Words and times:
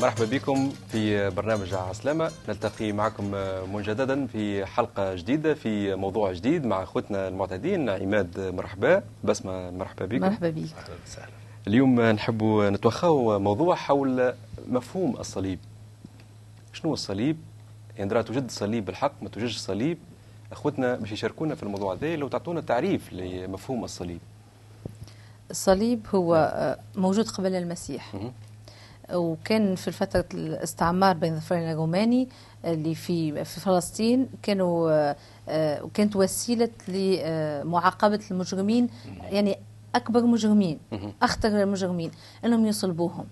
مرحبا 0.00 0.24
بكم 0.24 0.70
في 0.88 1.30
برنامج 1.30 1.74
عسلامة. 1.74 2.30
نلتقي 2.48 2.92
معكم 2.92 3.30
مجددا 3.72 4.26
في 4.26 4.66
حلقة 4.66 5.14
جديدة 5.14 5.54
في 5.54 5.94
موضوع 5.94 6.32
جديد 6.32 6.66
مع 6.66 6.82
أخوتنا 6.82 7.28
المعتادين 7.28 7.88
عماد 7.88 8.40
مرحبا. 8.40 9.02
بسمة 9.24 9.70
مرحبا 9.70 10.06
بكم. 10.06 10.20
مرحبا 10.20 10.50
بك. 10.50 10.58
أهلا 10.78 10.94
وسهلا. 11.06 11.28
اليوم 11.66 12.00
نحب 12.00 12.42
نتوخاو 12.44 13.38
موضوع 13.38 13.74
حول 13.74 14.34
مفهوم 14.68 15.16
الصليب. 15.16 15.58
شنو 16.72 16.92
الصليب؟ 16.92 17.36
يعني 17.96 18.10
درا 18.10 18.22
توجد 18.22 18.50
صليب 18.50 18.84
بالحق 18.84 19.12
ما 19.22 19.28
توجدش 19.28 19.56
صليب 19.56 19.98
أخوتنا 20.52 20.96
باش 20.96 21.12
يشاركونا 21.12 21.54
في 21.54 21.62
الموضوع 21.62 21.94
هذا 21.94 22.16
لو 22.16 22.28
تعطونا 22.28 22.60
تعريف 22.60 23.12
لمفهوم 23.12 23.84
الصليب. 23.84 24.20
الصليب 25.50 26.06
هو 26.14 26.34
آه، 26.54 26.78
موجود 27.00 27.28
قبل 27.28 27.54
المسيح. 27.54 28.14
وكان 29.14 29.74
في 29.74 29.90
فترة 29.92 30.24
الاستعمار 30.34 31.16
بين 31.16 31.32
الظفرين 31.32 31.70
الروماني 31.70 32.28
اللي 32.64 32.94
في 32.94 33.44
في 33.44 33.60
فلسطين 33.60 34.28
كانوا 34.42 34.90
آه، 35.48 35.82
وكانت 35.84 36.16
وسيلة 36.16 36.70
لمعاقبة 36.88 38.20
المجرمين 38.30 38.88
يعني 39.22 39.58
أكبر 39.94 40.22
مجرمين. 40.22 40.78
أخطر 41.22 41.62
المجرمين 41.62 42.10
أنهم 42.44 42.66
يصلبوهم. 42.66 43.26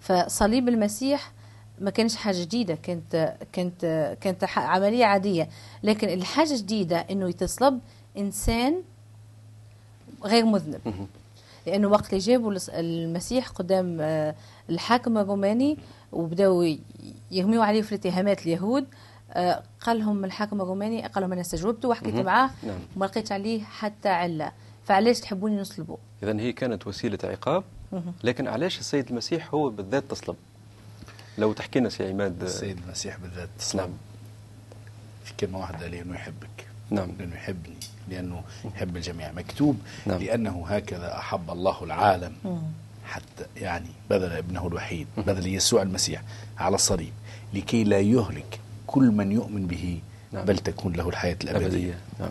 فصليب 0.00 0.68
المسيح 0.68 1.32
ما 1.80 1.90
كانش 1.90 2.16
حاجة 2.16 2.40
جديدة 2.40 2.74
كانت 2.74 3.36
كانت 3.52 4.16
كانت 4.20 4.44
عملية 4.56 5.04
عادية. 5.04 5.48
لكن 5.82 6.08
الحاجة 6.08 6.50
الجديده 6.52 6.96
إنه 6.96 7.28
يتصلب 7.28 7.80
إنسان 8.18 8.82
غير 10.24 10.44
مذنب. 10.44 10.80
لأنه 11.70 11.88
وقت 11.88 12.06
اللي 12.10 12.18
جابوا 12.18 12.54
المسيح 12.68 13.48
قدام 13.48 13.98
آه، 14.00 14.34
الحاكم 14.70 15.18
الروماني 15.18 15.78
وبداوا 16.12 16.64
ي- 16.64 16.80
يرميوا 17.30 17.64
عليه 17.64 17.82
في 17.82 17.92
الاتهامات 17.92 18.42
اليهود 18.46 18.86
آه، 19.32 19.62
قال 19.80 19.98
لهم 19.98 20.24
الحاكم 20.24 20.60
الروماني 20.60 21.06
قال 21.06 21.22
لهم 21.22 21.32
أنا 21.32 21.40
استجوبت 21.40 21.84
وحكيت. 21.84 22.14
معاه 22.14 22.50
نعم. 22.62 22.78
وما 22.96 23.06
لقيتش 23.06 23.32
عليه 23.32 23.62
حتى 23.62 24.08
علة. 24.08 24.52
فعلاش 24.86 25.20
تحبوني 25.20 25.60
نصلبه 25.60 25.98
إذا 26.22 26.40
هي 26.40 26.52
كانت 26.52 26.86
وسيلة 26.86 27.18
عقاب. 27.24 27.64
لكن 28.24 28.48
علاش 28.48 28.78
السيد 28.78 29.08
المسيح 29.10 29.54
هو 29.54 29.70
بالذات 29.70 30.04
تصلب؟ 30.10 30.36
لو 31.38 31.52
تحكي 31.52 31.78
لنا 31.80 31.88
سي 31.88 32.08
عماد. 32.10 32.42
السيد 32.42 32.78
المسيح 32.86 33.16
بالذات 33.18 33.48
نعم. 33.48 33.58
تسلم 33.58 33.96
في 35.24 35.32
كلمة 35.40 35.58
واحدة 35.60 35.88
لأنه 35.88 36.14
يحبك. 36.14 36.67
نعم. 36.90 37.08
لأنه 37.18 37.34
يحبني 37.34 37.76
لأنه 38.08 38.42
يحب 38.74 38.96
الجميع. 38.96 39.32
مكتوب 39.32 39.78
نعم. 40.06 40.18
لأنه 40.18 40.64
هكذا 40.68 41.18
أحب 41.18 41.50
الله 41.50 41.84
العالم 41.84 42.32
مم. 42.44 42.58
حتى 43.04 43.46
يعني 43.56 43.88
بذل 44.10 44.32
ابنه 44.32 44.66
الوحيد 44.66 45.06
بذل 45.16 45.46
يسوع 45.46 45.82
المسيح 45.82 46.22
على 46.58 46.74
الصليب 46.74 47.12
لكي 47.54 47.84
لا 47.84 47.98
يهلك 48.00 48.60
كل 48.86 49.02
من 49.10 49.32
يؤمن 49.32 49.66
به 49.66 50.00
نعم. 50.32 50.44
بل 50.44 50.58
تكون 50.58 50.92
له 50.92 51.08
الحياة 51.08 51.36
الأبدية. 51.44 51.66
أبدية. 51.66 51.98
نعم. 52.20 52.30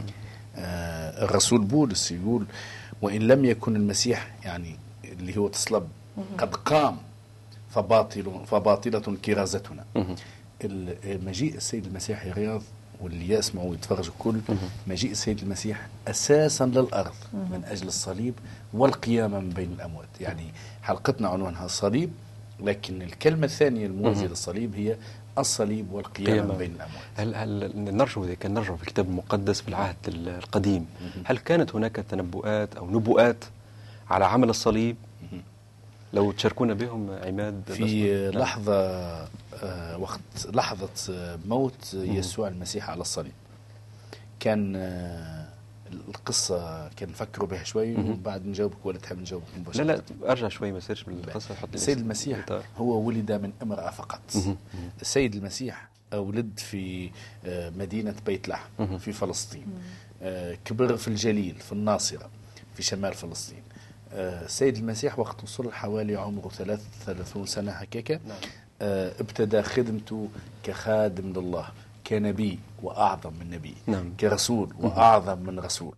آه، 0.55 1.23
الرسول 1.25 1.61
بولس 1.61 2.11
يقول 2.11 2.45
وإن 3.01 3.21
لم 3.21 3.45
يكن 3.45 3.75
المسيح 3.75 4.31
يعني 4.43 4.75
اللي 5.05 5.37
هو 5.37 5.47
تصلب 5.47 5.87
قد 6.37 6.55
قام 6.55 6.97
فباطل 7.69 8.45
فباطلة 8.47 9.17
كرازتنا. 9.25 9.85
مجيء 11.05 11.55
السيد 11.55 11.85
المسيح 11.85 12.25
يا 12.25 12.33
رياض 12.33 12.61
واللي 13.01 13.29
يسمعوا 13.33 13.69
ويتفرجوا 13.69 14.13
الكل 14.13 14.39
مجيء 14.87 15.11
السيد 15.11 15.39
المسيح 15.41 15.87
أساسا 16.07 16.63
للأرض 16.65 17.13
من 17.33 17.61
أجل 17.65 17.87
الصليب 17.87 18.33
والقيامة 18.73 19.39
من 19.39 19.49
بين 19.49 19.71
الأموات. 19.71 20.07
يعني 20.21 20.43
حلقتنا 20.83 21.27
عنوانها 21.27 21.65
الصليب 21.65 22.09
لكن 22.59 23.01
الكلمة 23.01 23.45
الثانية 23.45 23.85
الموازية 23.85 24.27
للصليب 24.27 24.75
هي 24.75 24.95
الصليب 25.37 25.91
والقيامة 25.91 26.53
بين 26.57 26.71
الأموات. 26.71 27.03
هل 27.15 27.35
هل 27.35 27.71
نرجو 27.97 28.35
كان 28.39 28.53
نرجو 28.53 28.75
في 28.75 28.83
الكتاب 28.83 29.05
المقدس 29.05 29.61
في 29.61 29.67
العهد 29.67 29.95
ال- 30.07 30.29
القديم؟ 30.29 30.85
هل 31.25 31.37
كانت 31.37 31.75
هناك 31.75 31.95
تنبؤات 31.95 32.75
أو 32.75 32.89
نبوءات 32.91 33.43
على 34.09 34.25
عمل 34.25 34.49
الصليب. 34.49 34.95
لو 36.13 36.31
تشاركونا 36.31 36.73
بهم 36.73 37.11
عماد 37.11 37.61
في؟ 37.67 38.29
نعم. 38.31 38.41
لحظة 38.41 38.73
آه، 39.63 39.97
وقت 39.97 40.19
لحظة 40.53 40.89
آه، 41.13 41.39
موت 41.45 41.93
يسوع 41.93 42.47
المسيح 42.47 42.89
على 42.89 43.01
الصليب 43.01 43.31
كان 44.39 44.75
آه، 44.75 45.47
القصة 46.07 46.89
كان 46.89 47.09
نفكروا 47.09 47.47
بها 47.47 47.63
شوي. 47.63 47.95
وبعد 47.95 48.45
نجاوبك 48.45 48.85
ولا 48.85 48.97
تحب 48.97 49.19
نجاوبك 49.19 49.45
لا 49.55 49.59
مباشرة 49.59 49.83
لا 49.83 50.01
أرجع 50.31 50.47
شوي 50.47 50.71
ما 50.71 50.77
يصيرش 50.77 51.03
بالقصة 51.03 51.55
حط 51.55 51.69
السيد. 51.73 51.97
المسيح. 51.97 52.45
هو 52.77 53.01
ولد 53.01 53.31
من 53.31 53.51
امرأة 53.61 53.91
فقط. 53.91 54.21
السيد 55.01 55.35
المسيح 55.35 55.87
ولد 56.13 56.59
في 56.59 57.11
مدينة 57.77 58.15
بيت. 58.25 58.49
لحم 58.49 58.97
في 58.97 59.11
فلسطين 59.11 59.67
كبر 60.65 60.97
في 60.97 61.07
الجليل 61.07 61.55
في 61.55 61.71
الناصرة 61.71 62.29
في 62.75 62.83
شمال 62.83 63.13
فلسطين 63.13 63.63
السيد 64.13 64.77
المسيح 64.77 65.19
وقت 65.19 65.43
وصل 65.43 65.71
حوالي 65.71 66.15
عمره 66.15 66.49
33 66.49 67.45
سنة 67.45 67.71
هكاك 67.71 68.11
نعم. 68.11 68.37
آه، 68.81 69.11
ابتدى 69.19 69.61
خدمته 69.61 70.27
كخادم 70.63 71.33
لله 71.41 71.65
كنبي 72.07 72.59
وأعظم 72.83 73.33
من 73.39 73.49
نبي 73.49 73.75
نعم. 73.87 74.13
كرسول 74.19 74.73
وأعظم 74.79 75.39
من 75.39 75.59
رسول. 75.59 75.95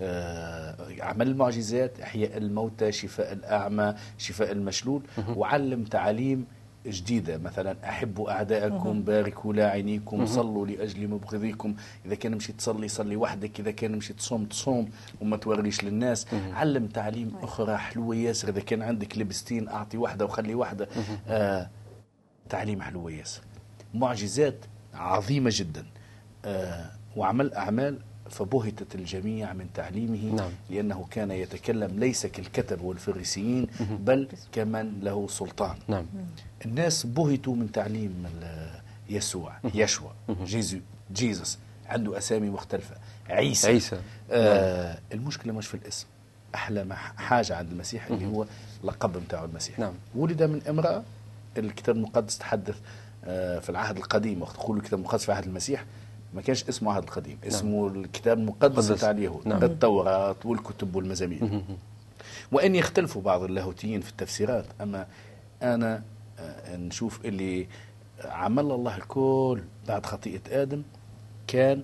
آه، 0.00 0.76
عمل 1.00 1.36
معجزات 1.36 2.00
إحياء 2.00 2.36
الموتى 2.36 2.92
شفاء 2.92 3.32
الأعمى 3.32 3.94
شفاء 4.18 4.52
المشلول 4.52 5.02
وعلم 5.36 5.84
تعاليم 5.84 6.46
جديدة. 6.86 7.38
مثلا 7.38 7.76
أحبوا 7.84 8.30
أعداءكم 8.30 9.02
باركوا 9.02 9.52
لاعنيكم 9.52 10.26
صلوا 10.26 10.66
لأجل 10.66 11.08
مبغضيكم. 11.08 11.74
إذا 12.06 12.14
كان 12.14 12.34
مشي 12.34 12.52
تصلي 12.52 12.88
صلي 12.88 13.16
وحدك. 13.16 13.60
إذا 13.60 13.70
كان 13.70 13.92
مشي 13.92 14.12
تصوم 14.12 14.44
تصوم 14.44 14.90
وما 15.20 15.36
توريش 15.36 15.84
للناس. 15.84 16.26
علم 16.32 16.86
تعليم 16.86 17.36
أخرى 17.42 17.76
حلوة 17.76 18.16
ياسر. 18.16 18.48
إذا 18.48 18.60
كان 18.60 18.82
عندك 18.82 19.18
لبستين 19.18 19.68
أعطي 19.68 19.96
واحدة 19.96 20.24
وخلي 20.24 20.54
واحدة 20.54 20.88
آه 21.28 21.70
تعليم 22.48 22.82
حلو 22.82 23.08
ياسر. 23.08 23.42
معجزات 23.94 24.64
عظيمة 24.94 25.50
جدا. 25.54 25.86
آه 26.44 26.90
وعمل 27.16 27.54
أعمال 27.54 27.98
فبهتت 28.30 28.94
الجميع 28.94 29.52
من 29.52 29.66
تعليمه 29.74 30.34
نعم. 30.34 30.50
لأنه 30.70 31.06
كان 31.10 31.30
يتكلم 31.30 31.98
ليس 31.98 32.26
كالكتب 32.26 32.80
والفريسيين 32.80 33.66
بل 33.80 34.28
كمن 34.52 35.00
له 35.02 35.28
سلطان. 35.28 35.76
نعم. 35.88 36.06
الناس 36.66 37.06
بهتوا 37.06 37.56
من 37.56 37.72
تعليم 37.72 38.26
يسوع 39.10 39.56
يشوع 39.74 40.12
جيزو 40.44 40.78
جيزوس. 41.12 41.58
عنده 41.86 42.18
أسامي 42.18 42.50
مختلفة. 42.50 42.96
عيسى. 43.28 43.66
عيسى. 43.68 44.00
آه 44.30 44.98
المشكلة 45.12 45.52
مش 45.52 45.66
في 45.66 45.74
الاسم. 45.74 46.06
أحلى 46.54 46.96
حاجة 47.16 47.56
عند 47.56 47.70
المسيح 47.70 48.06
اللي 48.06 48.26
هو 48.26 48.46
لقب 48.84 49.12
بتاعه 49.12 49.44
المسيح. 49.44 49.78
نعم. 49.78 49.92
ولد 50.14 50.42
من 50.42 50.62
امرأة. 50.68 51.02
الكتاب 51.58 51.96
المقدس 51.96 52.38
تحدث 52.38 52.76
آه 53.24 53.58
في 53.58 53.70
العهد 53.70 53.96
القديم 53.96 54.42
وقت 54.42 54.54
تقول 54.54 54.76
الكتاب 54.76 54.98
المقدس 54.98 55.24
في 55.24 55.32
عهد 55.32 55.44
المسيح. 55.44 55.84
ما 56.34 56.42
كانش 56.42 56.64
اسمه 56.64 56.92
عهد 56.92 57.02
القديم 57.02 57.38
اسمه 57.46 57.88
الكتاب 57.88 58.38
المقدس 58.38 58.84
مقدس. 58.84 58.90
بتاع 58.90 59.10
اليهود 59.10 59.48
نعم. 59.48 59.62
التوراة 59.64 60.36
والكتب 60.44 60.96
والمزامير 60.96 61.62
وإن 62.52 62.74
يختلفوا 62.74 63.22
بعض 63.22 63.42
اللاهوتيين 63.42 64.00
في 64.00 64.10
التفسيرات 64.10 64.64
أما 64.80 65.06
أنا 65.62 66.02
آه، 66.38 66.76
نشوف 66.76 67.24
اللي 67.24 67.66
عمل 68.24 68.70
الله 68.70 68.96
الكل 68.96 69.62
بعد 69.88 70.06
خطيئة 70.06 70.62
آدم 70.62 70.82
كان 71.46 71.82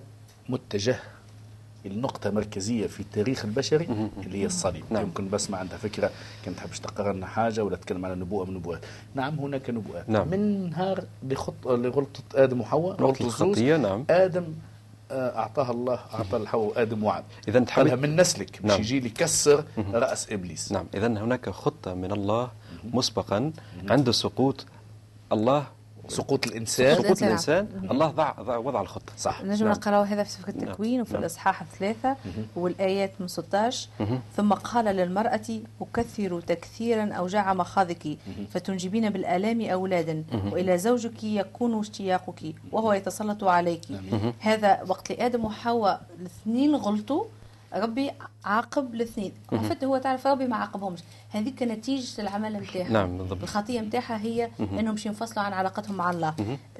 متجه 0.49 0.99
النقطة 1.87 2.29
مركزية 2.29 2.87
في 2.87 2.99
التاريخ 2.99 3.45
البشري 3.45 3.85
اللي 4.25 4.37
هي 4.41 4.45
الصليب. 4.45 4.83
نعم. 4.89 5.03
يمكن 5.03 5.29
بس 5.29 5.49
ما 5.49 5.57
عندها 5.57 5.77
فكرة 5.77 6.11
كنت 6.45 6.57
تحبش 6.57 6.79
تقرأ 6.79 7.13
لنا 7.13 7.25
حاجة 7.25 7.63
ولا 7.63 7.75
تتكلم 7.75 8.05
على 8.05 8.15
نبوءة 8.15 8.43
من 8.45 8.49
النبوءات 8.49 8.81
نعم 9.15 9.39
هناك 9.39 9.69
نبوءات. 9.69 10.09
نعم. 10.09 10.27
من 10.27 10.69
نهار 10.69 11.03
لخط... 11.23 11.67
لغلطة 11.67 12.23
آدم 12.35 12.61
وحواء 12.61 13.01
غلطة 13.01 13.25
الخطيه 13.25 13.77
نعم. 13.77 14.05
آدم 14.09 14.45
آه، 15.11 15.37
أعطاها 15.37 15.71
الله 15.71 15.99
أعطى 16.13 16.37
لحواء 16.37 16.65
وآدم 16.67 17.03
وعد 17.03 17.23
اذا 17.47 17.59
تحب 17.59 17.99
من 17.99 18.15
نسلك 18.15 18.59
مش 18.63 18.71
نعم. 18.71 18.79
يجي 18.79 18.99
لي 18.99 19.07
يكسر 19.07 19.63
رأس 19.77 20.31
إبليس. 20.31 20.71
نعم 20.71 20.85
اذا 20.93 21.07
هناك 21.07 21.49
خطة 21.49 21.93
من 21.93 22.11
الله 22.11 22.51
مسبقا 22.93 23.51
عند 23.89 24.11
سقوط 24.11 24.65
الله 25.31 25.67
سقوط 26.07 26.47
الإنسان. 26.47 26.95
سقوط. 27.03 27.23
الإنسان. 27.23 27.67
الله 27.91 28.07
ضع 28.07 28.31
ضع- 28.41 28.57
وضع 28.57 28.81
الخطة. 28.81 29.13
صح. 29.17 29.41
نجم 29.43 29.65
نعم. 29.65 29.73
نقراو 29.77 30.01
هذا 30.01 30.23
في 30.23 30.29
سفر 30.31 30.47
التكوين 30.49 31.01
وفي 31.01 31.13
نعم. 31.13 31.21
الإصحاح 31.21 31.61
الثلاثة 31.61 32.15
والآيات 32.55 33.11
من 33.19 33.27
16 33.27 33.89
مهم. 33.99 34.19
ثم 34.37 34.53
قال 34.53 34.85
للمرأة 34.85 35.41
أكثر 35.81 36.41
تكثيرا 36.41 37.13
أوجاع 37.13 37.53
مخاضك. 37.53 38.17
فتنجبين 38.53 39.09
بالآلام 39.09 39.61
أولادا. 39.61 40.23
وإلى 40.51 40.77
زوجك 40.77 41.23
يكون 41.23 41.79
اشتياقك. 41.79 42.55
وهو 42.71 42.93
يتسلط 42.93 43.43
عليك. 43.43 43.81
هذا 44.39 44.79
وقت 44.87 45.11
لآدم 45.11 45.45
وحواء. 45.45 46.01
الاثنين 46.19 46.75
غلطوا. 46.75 47.23
ربي 47.73 48.11
عاقب 48.45 48.93
الاثنين 48.95 49.31
فت 49.51 49.83
هو 49.83 49.97
تعرف 49.97 50.27
ربي 50.27 50.47
ما 50.47 50.55
عاقبهمش. 50.55 50.99
هذيك 51.31 51.63
نتيجة 51.63 52.21
العمل 52.21 52.53
نتاعها 52.53 52.89
نعم 52.89 53.17
بالضبط. 53.17 53.41
الخطية 53.43 53.79
نتاعها 53.81 54.17
هي 54.17 54.49
إنهم 54.59 54.91
باش 54.95 55.05
ينفصلوا 55.05 55.45
عن 55.45 55.53
علاقتهم 55.53 55.95
مع 55.97 56.09
الله. 56.11 56.33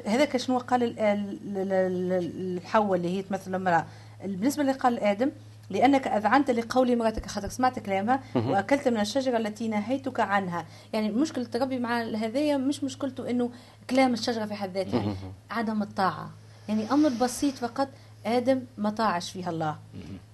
هذاك 0.05 0.37
شنو 0.37 0.57
قال 0.57 0.83
ال- 0.83 0.99
ال- 0.99 1.39
ال- 1.57 1.71
ال- 2.13 2.57
الحواء 2.57 2.97
اللي 2.97 3.17
هي 3.17 3.21
تمثل 3.21 3.55
المرأة. 3.55 3.85
بالنسبة 4.25 4.61
اللي 4.61 4.73
قال 4.73 4.99
آدم 4.99 5.31
لأنك 5.69 6.07
أذعنت 6.07 6.51
لقول 6.51 6.91
امرأتك 6.91 7.25
خاطر 7.25 7.49
سمعت 7.49 7.79
كلامها 7.79 8.19
وأكلت 8.35 8.87
من 8.87 8.99
الشجرة 8.99 9.37
التي 9.37 9.67
نهيتك 9.67 10.19
عنها. 10.19 10.65
يعني 10.93 11.09
مشكلة 11.11 11.47
ربي 11.55 11.79
مع 11.79 12.01
هذايا 12.01 12.57
مش 12.57 12.83
مشكلته 12.83 13.29
إنه 13.29 13.49
كلام 13.89 14.13
الشجرة 14.13 14.45
في 14.45 14.53
حد 14.55 14.73
ذاتها. 14.73 15.15
عدم 15.51 15.81
الطاعة. 15.81 16.29
يعني 16.69 16.91
أمر 16.91 17.09
بسيط 17.21 17.53
فقط 17.55 17.87
آدم 18.25 18.61
ما 18.77 18.89
طاعش 18.89 19.31
فيها 19.31 19.49
الله. 19.49 19.75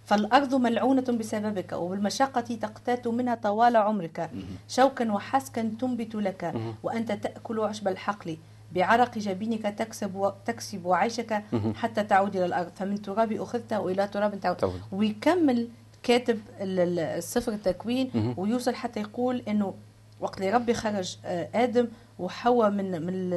فالأرض 0.05 0.55
ملعونة 0.55 1.01
بسببك 1.01 1.71
وبالمشقة 1.73 2.41
تقتات 2.41 3.07
منها 3.07 3.35
طوال 3.35 3.75
عمرك. 3.77 4.29
شوكا 4.67 5.11
وحسكا 5.11 5.71
تنبت 5.79 6.15
لك 6.15 6.53
وأنت 6.83 7.11
تأكل 7.11 7.59
عشب 7.59 7.87
الحقل. 7.87 8.37
بعرق 8.75 9.17
جبينك 9.17 9.61
تكسب 9.61 10.15
و... 10.15 10.31
تكسب 10.45 10.87
عيشك 10.91 11.43
حتى 11.75 12.03
تعود 12.03 12.35
إلى 12.35 12.45
الأرض. 12.45 12.71
فمن 12.75 13.01
تراب 13.01 13.31
أخذت 13.31 13.73
وإلى 13.73 14.07
تراب 14.07 14.39
تعود. 14.39 14.57
ويكمل 14.91 15.67
كاتب 16.03 16.39
ال- 16.61 16.79
ال- 16.79 16.99
السفر 16.99 17.51
التكوين 17.51 18.33
ويوصل 18.37 18.75
حتى 18.75 18.99
يقول 18.99 19.43
إنه 19.47 19.73
وقت 20.19 20.37
اللي 20.37 20.51
ربي 20.51 20.73
خرج 20.73 21.17
آه، 21.25 21.49
آدم 21.55 21.87
وحواء 22.19 22.69
من 22.69 22.91
من 22.91 23.29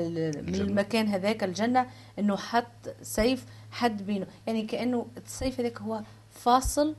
من. 0.47 0.55
المكان 0.55 1.09
هذاك 1.09 1.45
الجنة 1.45 1.87
إنه 2.19 2.37
حط 2.37 2.67
سيف 3.03 3.45
حد 3.71 4.03
بينه. 4.07 4.27
يعني 4.47 4.63
كأنه 4.63 5.07
السيف 5.27 5.61
هذاك 5.61 5.81
هو 5.81 6.01
فاصل 6.47 6.95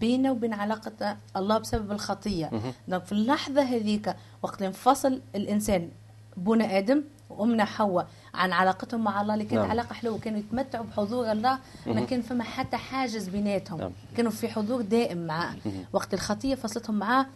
بينه 0.00 0.32
وبين 0.32 0.52
علاقة 0.52 1.16
الله 1.36 1.58
بسبب 1.58 1.92
الخطية. 1.92 2.50
دونك 2.88 3.04
في 3.04 3.12
اللحظة 3.12 3.62
هذيك 3.62 4.16
وقت 4.42 4.62
انفصل 4.62 5.20
الإنسان 5.34 5.88
أبونا 6.36 6.78
آدم 6.78 7.02
وأمنا 7.30 7.64
حواء 7.64 8.06
عن 8.34 8.52
علاقتهم 8.52 9.04
مع 9.04 9.20
الله 9.22 9.34
اللي 9.34 9.44
كانت 9.44 9.60
نعم. 9.62 9.70
علاقة 9.70 9.92
حلوة 9.92 10.18
كانوا 10.18 10.38
يتمتعوا 10.38 10.84
بحضور 10.84 11.32
الله 11.32 11.58
ما 11.86 12.00
كان 12.00 12.22
فما 12.22 12.44
حتى 12.44 12.76
حاجز 12.76 13.28
بيناتهم. 13.28 13.80
نعم. 13.80 13.90
كانوا 14.16 14.30
في 14.30 14.48
حضور 14.48 14.82
دائم 14.82 15.26
معاه. 15.26 15.54
وقت 15.92 16.14
الخطية 16.14 16.54
فصلتهم 16.54 16.98
معاه 16.98 17.26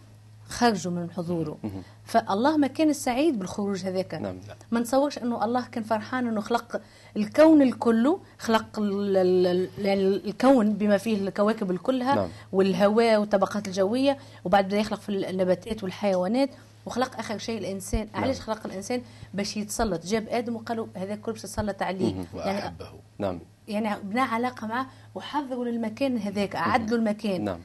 خرجوا 0.49 0.91
من 0.91 1.11
حضوره. 1.11 1.57
فالله 2.05 2.57
ما 2.57 2.67
كان 2.67 2.93
سعيد 2.93 3.39
بالخروج 3.39 3.85
هذاك. 3.85 4.13
نعم. 4.13 4.37
ما 4.71 4.79
نتصورش 4.79 5.17
إنه 5.17 5.45
الله 5.45 5.65
كان 5.67 5.83
فرحان 5.83 6.27
إنه 6.27 6.41
خلق 6.41 6.81
الكون 7.17 7.61
الكله 7.61 8.19
خلق 8.39 8.79
ال- 8.79 9.17
ال- 9.17 9.47
ال- 9.47 9.85
يعني 9.85 10.01
الكون 10.03 10.73
بما 10.73 10.97
فيه 10.97 11.17
الكواكب 11.17 11.71
الكلها 11.71 12.15
نعم. 12.15 12.29
والهواء 12.51 13.19
والطبقات 13.19 13.67
الجوية 13.67 14.17
وبعد 14.45 14.65
بدا 14.65 14.77
يخلق 14.77 14.99
في 14.99 15.09
النباتات 15.29 15.83
والحيوانات 15.83 16.49
وخلق 16.85 17.19
آخر 17.19 17.37
شيء 17.37 17.57
الإنسان. 17.57 18.07
علاش 18.13 18.39
خلق 18.41 18.65
الإنسان؟ 18.65 19.01
باش 19.33 19.57
يتسلط. 19.57 20.05
جاب 20.05 20.27
آدم 20.29 20.55
وقالوا 20.55 20.87
هذا 20.95 21.15
كل 21.15 21.31
باش 21.31 21.43
يتسلط 21.43 21.81
عليه 21.81 22.25
يعني 22.35 22.75
نعم. 23.19 23.39
يعني 23.67 23.99
بنى 24.03 24.19
علاقة 24.19 24.67
معه 24.67 24.87
وحضروا 25.15 25.65
للمكان 25.65 26.17
هذاك 26.17 26.55
له 26.89 26.95
المكان. 26.95 27.43
نعم. 27.43 27.59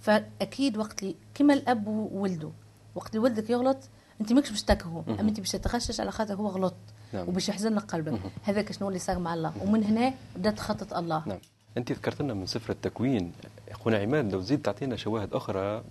فأكيد 0.00 0.76
وقت 0.76 1.02
لي 1.02 1.14
كما 1.38 1.54
الأب 1.54 1.86
وولده 1.86 2.50
وقت 2.94 3.08
اللي 3.10 3.18
ولدك 3.18 3.50
يغلط 3.50 3.78
أنت 4.20 4.32
ماكش 4.32 4.50
باش 4.50 4.62
تكرهه 4.62 5.04
أما 5.08 5.20
أنت 5.28 5.40
باش 5.40 5.50
تتغشش 5.52 6.00
على 6.00 6.10
خاطر 6.10 6.34
هو 6.34 6.48
غلط 6.48 6.74
نعم. 7.12 7.28
وباش 7.28 7.48
يحزن 7.48 7.74
لك 7.74 7.82
قلبك. 7.82 8.20
هذاك 8.42 8.72
شنو 8.72 8.88
اللي 8.88 8.98
صار 8.98 9.18
مع 9.18 9.34
الله. 9.34 9.52
ومن 9.62 9.84
هنا 9.84 10.14
بدأت 10.36 10.60
خطه 10.60 10.98
الله. 10.98 11.22
نعم. 11.26 11.38
أنت 11.76 11.92
ذكرت 11.92 12.22
لنا 12.22 12.34
من 12.34 12.46
سفر 12.46 12.72
التكوين 12.72 13.32
أخونا 13.70 13.98
عماد 13.98 14.32
لو 14.32 14.40
تزيد 14.40 14.62
تعطينا 14.62 14.96
شواهد 14.96 15.32
أخرى 15.34 15.82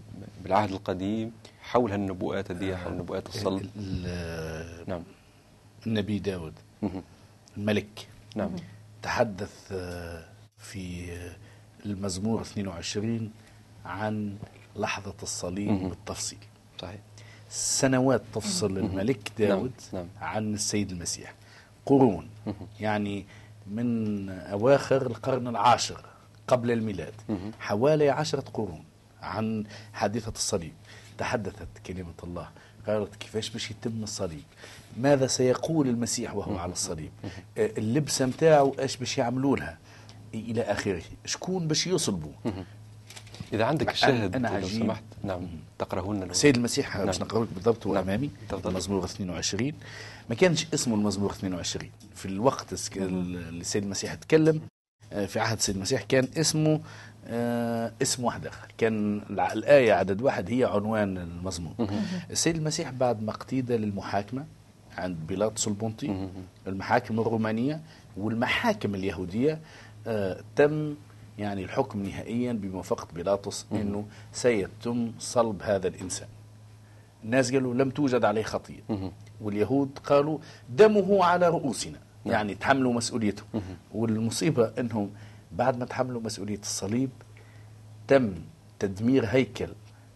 بالعهد 0.44 0.72
القديم 0.72 1.32
حول 1.62 1.92
هالنبوءات 1.92 2.52
هذه 2.52 2.76
حول 2.76 2.98
نبوءات 2.98 3.28
الصلب. 3.28 3.70
ال- 3.78 4.90
نعم. 4.90 5.04
النبي 5.88 6.20
داود. 6.20 6.54
الملك. 7.58 8.08
نعم. 8.36 8.50
تحدث 9.02 9.72
آه، 9.72 10.26
في 10.58 11.12
آه، 11.12 11.36
المزمور 11.86 12.42
22 12.42 13.32
عن 13.86 14.38
لحظة 14.78 15.14
الصليب. 15.24 15.90
بالتفصيل. 15.90 16.40
صحيح. 16.82 17.00
سنوات 17.50 18.22
تفصل 18.34 18.78
الملك 18.78 19.32
داود 19.40 19.72
نعم، 19.94 20.04
نعم. 20.04 20.08
عن 20.22 20.54
السيد 20.54 20.92
المسيح. 20.92 21.34
قرون. 21.86 22.30
يعني 22.80 23.26
من 23.68 24.30
أواخر 24.30 25.06
القرن 25.06 25.48
العاشر 25.48 26.06
قبل 26.48 26.72
الميلاد. 26.72 27.14
حوالي 27.60 28.10
عشرة 28.10 28.44
قرون 28.54 28.84
عن 29.22 29.64
حادثة 29.94 30.32
الصليب. 30.32 30.74
تحدثت 31.18 31.68
كلمة 31.86 32.14
الله 32.24 32.50
قالت 32.88 33.16
كيفاش 33.16 33.50
باش 33.50 33.72
يتم 33.72 34.04
الصليب؟ 34.04 34.44
ماذا 34.98 35.28
سيقول 35.28 35.88
المسيح 35.88 36.36
وهو 36.36 36.58
على 36.58 36.72
الصليب؟ 36.72 37.12
اللبسة 37.58 38.26
متاعه 38.26 38.72
إيش 38.80 38.98
باش 38.98 39.18
يعملوا 39.18 39.58
لها؟ 39.58 39.78
إلى 40.34 40.62
آخره. 40.62 41.02
شكون 41.26 41.68
باش 41.68 41.88
يصلبوا 41.88 42.32
إذا 43.54 43.66
عندك 43.66 43.92
الشاهد 43.92 44.36
أنا 44.36 44.60
لو. 44.60 44.68
سمحت 44.68 45.04
نعم 45.24 45.48
تقراه 45.80 46.14
لنا 46.14 46.26
السيد 46.26 46.56
المسيح 46.56 46.98
باش 46.98 47.20
نعم. 47.20 47.28
نقرأ 47.28 47.44
لك 47.44 47.54
بالضبط 47.54 47.88
هو 47.88 47.94
نعم. 47.94 48.04
أمامي 48.04 48.30
تفضل. 48.50 48.70
المزمور 48.70 49.06
22 49.06 49.74
ما 50.30 50.36
كانش 50.36 50.68
اسمه 50.74 50.96
المزمور 50.96 51.32
22 51.32 51.90
في 52.16 52.26
الوقت 52.26 52.98
اللي 52.98 53.40
السيد 53.50 53.84
المسيح 53.84 54.14
تكلم 54.14 54.62
آه، 55.14 55.26
في 55.26 55.40
عهد 55.40 55.58
السيد 55.58 55.76
المسيح 55.76 56.02
كان 56.02 56.28
اسمه 56.38 56.80
آه، 57.28 57.92
اسم 58.02 58.24
واحد 58.24 58.48
آخر. 58.48 58.68
كان 58.78 59.22
الآية 59.30 59.94
عدد 59.94 60.22
واحد 60.22 60.50
هي 60.52 60.64
عنوان 60.64 61.18
المزمور. 61.18 61.74
السيد 62.32 62.56
المسيح 62.56 62.90
بعد 62.92 63.24
ما 63.24 63.32
اقتيد 63.32 63.72
للمحاكمة 63.72 64.46
عند 64.98 65.18
بيلاطس 65.28 65.68
البنطي 65.68 66.28
المحاكم 66.68 67.20
الرومانية 67.20 67.82
والمحاكم 68.18 68.96
اليهودية 68.96 69.60
آه، 70.08 70.42
تم 70.56 70.96
يعني 71.38 71.64
الحكم 71.64 72.04
نهائيا 72.04 72.54
بموافقه 72.54 73.08
بيلاطس 73.14 73.66
إنه 73.72 74.06
سيتم 74.34 75.12
صلب 75.20 75.62
هذا 75.64 75.88
الإنسان. 75.88 76.28
الناس 77.24 77.52
قالوا 77.52 77.74
لم 77.74 77.90
توجد 77.90 78.26
عليه 78.26 78.44
خطية. 78.44 78.80
مهم. 78.90 79.12
واليهود 79.42 80.00
قالوا 80.04 80.40
دمه 80.70 81.24
على 81.24 81.50
رؤوسنا. 81.50 82.00
يعني 82.26 82.56
تحملوا 82.56 82.94
مسؤوليته. 82.94 83.44
والمصيبة 83.94 84.74
إنهم 84.80 85.10
بعد 85.52 85.78
ما 85.78 85.86
تحملوا 85.86 86.22
مسؤولية 86.22 86.60
الصليب 86.60 87.10
تم 88.08 88.34
تدمير 88.80 89.26
هيكل 89.26 89.70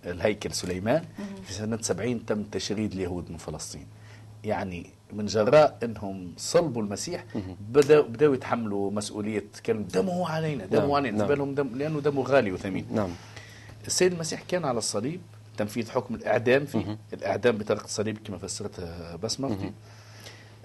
الهيكل 0.05 0.51
سليمان. 0.51 1.05
في 1.43 1.53
سنة 1.53 1.77
70 1.81 2.25
تم 2.25 2.43
تشريد 2.43 2.91
اليهود 2.91 3.31
من 3.31 3.37
فلسطين. 3.37 3.85
يعني 4.43 4.89
من 5.13 5.25
جراء 5.25 5.77
إنهم 5.83 6.33
صلبوا 6.38 6.81
المسيح 6.81 7.25
بداوا 7.69 8.03
بدأوا 8.03 8.36
يتحملوا 8.36 8.91
مسؤولية 8.91 9.43
كلمه 9.65 9.83
دمه 9.83 10.29
علينا 10.29 10.65
دمه 10.65 10.81
نعم، 10.81 10.91
علينا 10.91 11.17
نعم. 11.17 11.27
بالهم 11.27 11.55
دم 11.55 11.75
لأنه 11.75 12.00
دمه 12.00 12.21
غالي 12.24 12.51
وثمين. 12.51 12.86
نعم. 12.91 13.10
السيد 13.88 14.13
المسيح 14.13 14.41
كان 14.41 14.65
على 14.65 14.77
الصليب 14.77 15.21
تنفيذ 15.57 15.91
حكم 15.91 16.15
الإعدام 16.15 16.65
فيه. 16.65 16.98
الإعدام 17.13 17.57
بطريقة 17.57 17.86
الصليب 17.86 18.17
كما 18.17 18.38
فسرتها 18.38 19.15
بسمة. 19.15 19.71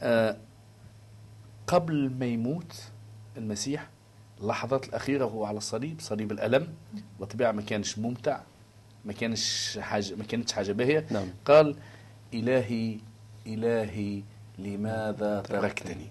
آه 0.00 0.36
قبل 1.66 2.10
ما 2.18 2.26
يموت 2.26 2.82
المسيح 3.36 3.88
اللحظات 4.40 4.88
الأخيرة 4.88 5.24
وهو 5.24 5.44
على 5.44 5.58
الصليب 5.58 6.00
صليب 6.00 6.32
الألم 6.32 6.68
بطبيعة 7.20 7.52
ما 7.52 7.62
كانش 7.62 7.98
ممتع 7.98 8.40
ما 9.04 9.12
كانش 9.12 9.78
حاجة 9.82 10.14
ما 10.14 10.24
كانتش 10.24 10.52
حاجة 10.52 10.72
باهية. 10.72 11.06
نعم. 11.10 11.26
قال 11.44 11.76
إلهي 12.34 12.98
إلهي 13.46 14.22
لماذا 14.58 15.40
تركتني؟ 15.40 16.06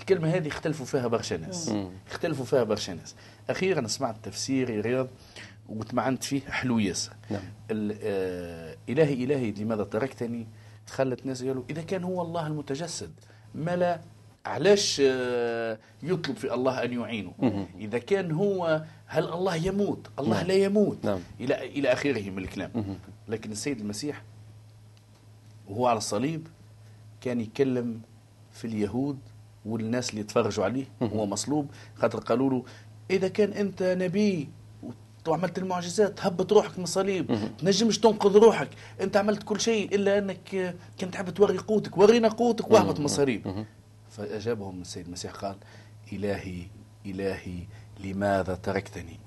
الكلمة 0.00 0.28
هذه 0.28 0.48
اختلفوا 0.48 0.86
فيها 0.86 1.06
برشا 1.06 1.34
ناس. 1.34 1.74
اختلفوا 2.10 2.44
فيها 2.44 2.62
برشا 2.62 2.92
ناس. 2.92 3.14
أخيرا 3.50 3.86
سمعت 3.86 4.16
تفسير 4.22 4.80
رياض 4.80 5.08
وتمعنت 5.68 6.24
فيه 6.24 6.40
حلو 6.40 6.78
ياسر. 6.78 7.12
نعم. 7.30 7.42
آه، 7.70 8.76
إلهي 8.88 9.24
إلهي 9.24 9.50
لماذا 9.50 9.84
تركتني؟ 9.84 10.46
خلت 10.86 11.26
ناس 11.26 11.42
قالوا 11.42 11.62
إذا 11.70 11.82
كان 11.82 12.04
هو 12.04 12.22
الله 12.22 12.46
المتجسد 12.46 13.10
ما 13.54 13.76
لا 13.76 14.00
علاش 14.46 15.02
آه، 15.04 15.78
يطلب 16.02 16.36
في 16.36 16.54
الله 16.54 16.84
أن 16.84 16.92
يعينه؟ 16.92 17.66
إذا 17.80 17.98
كان 17.98 18.32
هو 18.32 18.84
هل 19.06 19.24
الله 19.24 19.56
يموت؟ 19.56 20.10
الله 20.18 20.36
نعم. 20.36 20.46
لا 20.46 20.54
يموت. 20.54 21.04
نعم. 21.04 21.20
إلى 21.40 21.64
إلى 21.64 21.92
آخره 21.92 22.30
من 22.30 22.38
الكلام. 22.38 22.98
لكن 23.28 23.52
السيد 23.52 23.80
المسيح 23.80 24.22
وهو 25.68 25.86
على 25.86 25.98
الصليب 25.98 26.48
كان 27.20 27.40
يكلم 27.40 28.00
في 28.52 28.64
اليهود 28.64 29.18
والناس 29.64 30.10
اللي 30.10 30.20
يتفرجوا 30.20 30.64
عليه 30.64 30.84
وهو 31.00 31.26
مصلوب. 31.26 31.70
خاطر 31.94 32.18
قالوا 32.18 32.50
له 32.50 32.64
إذا 33.10 33.28
كان 33.28 33.52
أنت 33.52 33.82
نبي 33.82 34.48
وعملت 35.28 35.58
المعجزات 35.58 36.26
هبط 36.26 36.52
روحك 36.52 36.78
من 36.78 36.84
الصليب. 36.84 37.38
تنجمش 37.58 37.98
تنقذ 37.98 38.36
روحك. 38.36 38.68
أنت 39.00 39.16
عملت 39.16 39.42
كل 39.42 39.60
شيء 39.60 39.94
إلا 39.94 40.18
أنك 40.18 40.76
كنت 41.00 41.12
تحب 41.12 41.30
توري 41.30 41.58
قوتك. 41.58 41.98
ورينا 41.98 42.28
قوتك 42.28 42.70
واهبط 42.70 42.98
من 42.98 43.04
الصليب. 43.04 43.64
فأجابهم 44.10 44.80
السيد 44.80 45.06
المسيح 45.06 45.32
قال 45.32 45.56
إلهي 46.12 46.62
إلهي 47.06 47.58
لماذا 48.04 48.54
تركتني؟ 48.54 49.18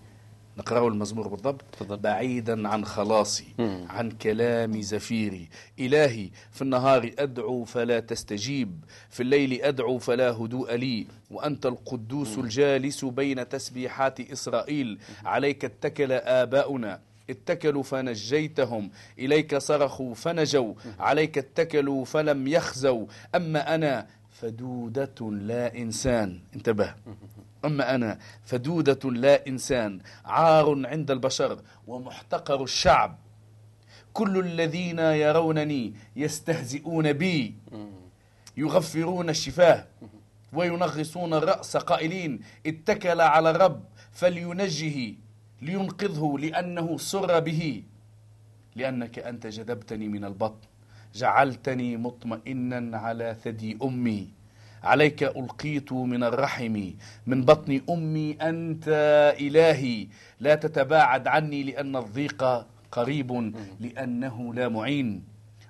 نقرأ 0.58 0.88
المزمور 0.88 1.28
بالضبط. 1.28 1.62
تفضل. 1.72 1.98
بعيدا 1.98 2.68
عن 2.68 2.86
خلاصي 2.86 3.46
مم. 3.60 3.86
عن 3.90 4.12
كلام 4.12 4.82
زفيري. 4.82 5.50
إلهي 5.80 6.30
في 6.52 6.62
النهار 6.62 7.12
أدعو 7.20 7.64
فلا 7.64 8.00
تستجيب 8.00 8.84
في 9.10 9.24
الليل 9.24 9.62
أدعو 9.62 9.98
فلا 9.98 10.32
هدوء 10.32 10.76
لي. 10.76 11.08
وأنت 11.32 11.66
القدوس 11.66 12.38
الجالس 12.38 13.06
بين 13.06 13.50
تسبيحات 13.50 14.20
إسرائيل. 14.20 15.00
عليك 15.26 15.66
اتكل 15.66 16.12
آباؤنا. 16.12 17.00
اتكلوا 17.30 17.84
فنجيتهم. 17.84 18.90
إليك 19.20 19.58
صرخوا 19.58 20.16
فنجوا. 20.16 20.74
عليك 21.00 21.38
اتكلوا 21.38 22.06
فلم 22.06 22.48
يخزوا. 22.48 23.06
أما 23.36 23.76
أنا 23.76 24.08
فدودة 24.32 25.32
لا 25.32 25.78
إنسان. 25.78 26.40
انتبه. 26.56 26.94
أما 27.66 27.96
أنا 27.96 28.20
فدودة 28.44 29.12
لا 29.12 29.48
إنسان 29.48 30.02
عار 30.26 30.88
عند 30.88 31.12
البشر 31.12 31.62
ومحتقر 31.88 32.64
الشعب. 32.64 33.18
كل 34.14 34.40
الذين 34.40 35.00
يرونني 35.00 35.94
يستهزئون 36.16 37.14
بي. 37.14 37.56
يغفرون 38.58 39.30
الشفاه 39.30 39.86
وينغصون 40.54 41.34
الرأس 41.34 41.78
قائلين 41.78 42.40
اتكل 42.66 43.22
على 43.22 43.50
الرب 43.50 43.84
فلينجه 44.12 45.14
لينقذه 45.62 46.38
لأنه 46.40 46.98
سر 46.98 47.40
به. 47.40 47.84
لأنك 48.76 49.20
أنت 49.20 49.48
جذبتني 49.48 50.08
من 50.08 50.26
البطن 50.26 50.68
جعلتني 51.16 51.98
مطمئنا 51.98 52.98
على 52.98 53.36
ثدي 53.44 53.78
أمي. 53.84 54.30
عليك 54.84 55.24
ألقيت 55.24 55.94
من 55.94 56.24
الرحم 56.24 56.92
من 57.28 57.46
بطن 57.46 57.82
أمي 57.90 58.32
أنت 58.42 58.86
إلهي. 59.40 60.08
لا 60.40 60.56
تتباعد 60.56 61.28
عني 61.28 61.64
لأن 61.64 61.96
الضيق 61.96 62.66
قريب 62.92 63.54
لأنه 63.80 64.54
لا 64.54 64.70
معين. 64.70 65.24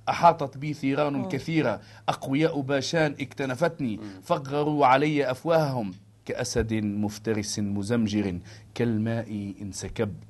أحاطت 0.09 0.57
بي 0.57 0.73
ثيران 0.73 1.27
كثيرة 1.29 1.81
أقوياء 2.09 2.59
باشان 2.61 3.15
اكتنفتني. 3.21 3.99
فغروا 4.23 4.85
علي 4.85 5.31
أفواههم 5.31 5.93
كأسد 6.25 6.73
مفترس 6.73 7.59
مزمجر 7.59 8.39
كالماء 8.75 9.53
انسكبت 9.61 10.23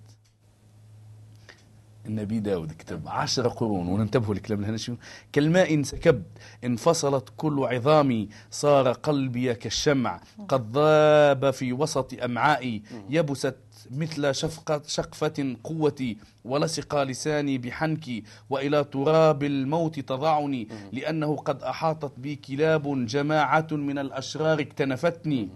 النبي 2.07 2.39
داود 2.39 2.71
كتب 2.71 3.07
عشر 3.07 3.47
قرون 3.47 3.87
وننتبهوا 3.87 4.35
لكلام 4.35 4.63
هنا 4.63 4.77
شو 4.77 4.95
كالماء 5.33 5.73
انسكبت 5.73 6.25
انفصلت 6.63 7.29
كل 7.37 7.63
عظامي 7.71 8.29
صار 8.51 8.91
قلبي 8.91 9.53
كالشمع 9.53 10.21
قد 10.47 10.77
ذاب 10.77 11.51
في 11.51 11.73
وسط 11.73 12.13
أمعائي 12.23 12.83
يبست 13.09 13.55
مثل 13.91 14.81
شقفة 14.87 15.21
شقفة 15.21 15.55
قوتي 15.63 16.17
ولصق 16.45 17.03
لساني 17.03 17.57
بحنكي 17.57 18.23
وإلى 18.49 18.83
تراب 18.83 19.43
الموت 19.43 19.99
تضعني 19.99 20.67
لأنه 20.91 21.35
قد 21.35 21.63
أحاطت 21.63 22.19
بي 22.19 22.35
كلاب 22.35 23.05
جماعة 23.05 23.67
من 23.71 23.99
الأشرار 23.99 24.59
اكتنفتني. 24.59 25.49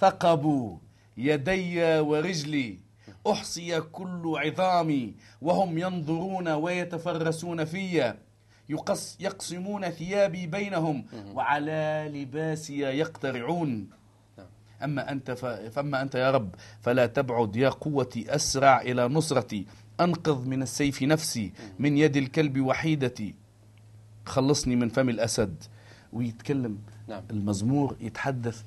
ثقبوا 0.00 0.76
يدي 1.16 1.80
ورجلي 2.00 2.78
أحصي 3.26 3.80
كل 3.80 4.34
عظامي 4.36 5.14
وهم 5.42 5.78
ينظرون 5.78 6.48
ويتفرسون 6.48 7.64
في 7.64 8.14
يقص 8.68 9.16
يقسمون 9.20 9.90
ثيابي 9.90 10.46
بينهم 10.46 11.04
وعلى 11.34 12.10
لباسي 12.14 12.80
يقترعون. 12.80 13.90
أما 14.84 15.12
أنت 15.12 15.30
ف... 15.30 15.44
فأما 15.44 16.02
أنت 16.02 16.14
يا 16.14 16.30
رب 16.30 16.54
فلا 16.80 17.06
تبعد 17.06 17.56
يا 17.56 17.68
قوتي 17.68 18.34
أسرع 18.34 18.80
إلى 18.80 19.08
نصرتي 19.08 19.66
أنقذ 20.00 20.48
من 20.48 20.62
السيف 20.62 21.02
نفسي 21.02 21.52
من 21.78 21.98
يد 21.98 22.16
الكلب 22.16 22.60
وحيدتي. 22.60 23.34
خلصني 24.26 24.76
من 24.76 24.88
فم 24.88 25.08
الأسد. 25.08 25.54
ويتكلم 26.12 26.78
نعم. 27.08 27.22
المزمور 27.30 27.96
يتحدث 28.00 28.62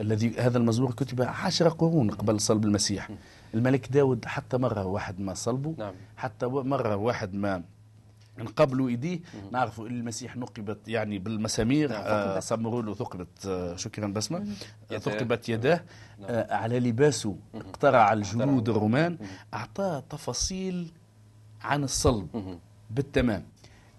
الذي 0.00 0.34
هذا 0.38 0.58
المزمور 0.58 0.92
كتب 0.92 1.22
عشر 1.22 1.68
قرون 1.68 2.10
قبل 2.10 2.40
صلب 2.40 2.64
المسيح. 2.64 3.10
الملك 3.54 3.92
داود 3.92 4.24
حتى 4.24 4.56
مرة 4.56 4.84
واحد 4.84 5.20
ما 5.20 5.34
صلبه 5.34 5.74
نعم. 5.78 5.94
حتى 6.16 6.46
مرة 6.46 6.96
واحد 6.96 7.34
ما 7.34 7.62
نقبلوا 8.38 8.88
إيديه. 8.88 9.20
نعرفوا 9.52 9.86
المسيح 9.86 10.36
نقبت 10.36 10.88
يعني 10.88 11.18
بالمسامير 11.18 11.90
آه 11.92 12.40
سمروا 12.40 12.82
له 12.82 12.94
ثقبت 12.94 13.46
آه 13.46 13.76
شكرا 13.76 14.06
بسمة. 14.06 14.46
يداه. 14.90 14.98
ثقبت 14.98 15.48
يداه 15.48 15.80
آه 16.24 16.54
على 16.54 16.80
لباسه. 16.80 17.36
اقترع 17.54 18.12
الجنود 18.12 18.68
الرومان. 18.68 19.18
أعطاه 19.54 20.00
تفاصيل 20.10 20.92
عن 21.62 21.84
الصلب. 21.84 22.58
بالتمام. 22.90 23.44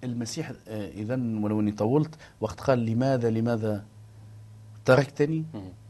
المسيح 0.04 0.52
آه 0.68 0.90
اذا 0.90 1.16
ولو 1.16 1.60
إني 1.60 1.72
طولت 1.72 2.16
وقت 2.42 2.62
قال 2.62 2.86
لماذا 2.86 3.30
لماذا 3.30 3.86
تركتني؟ 4.86 5.46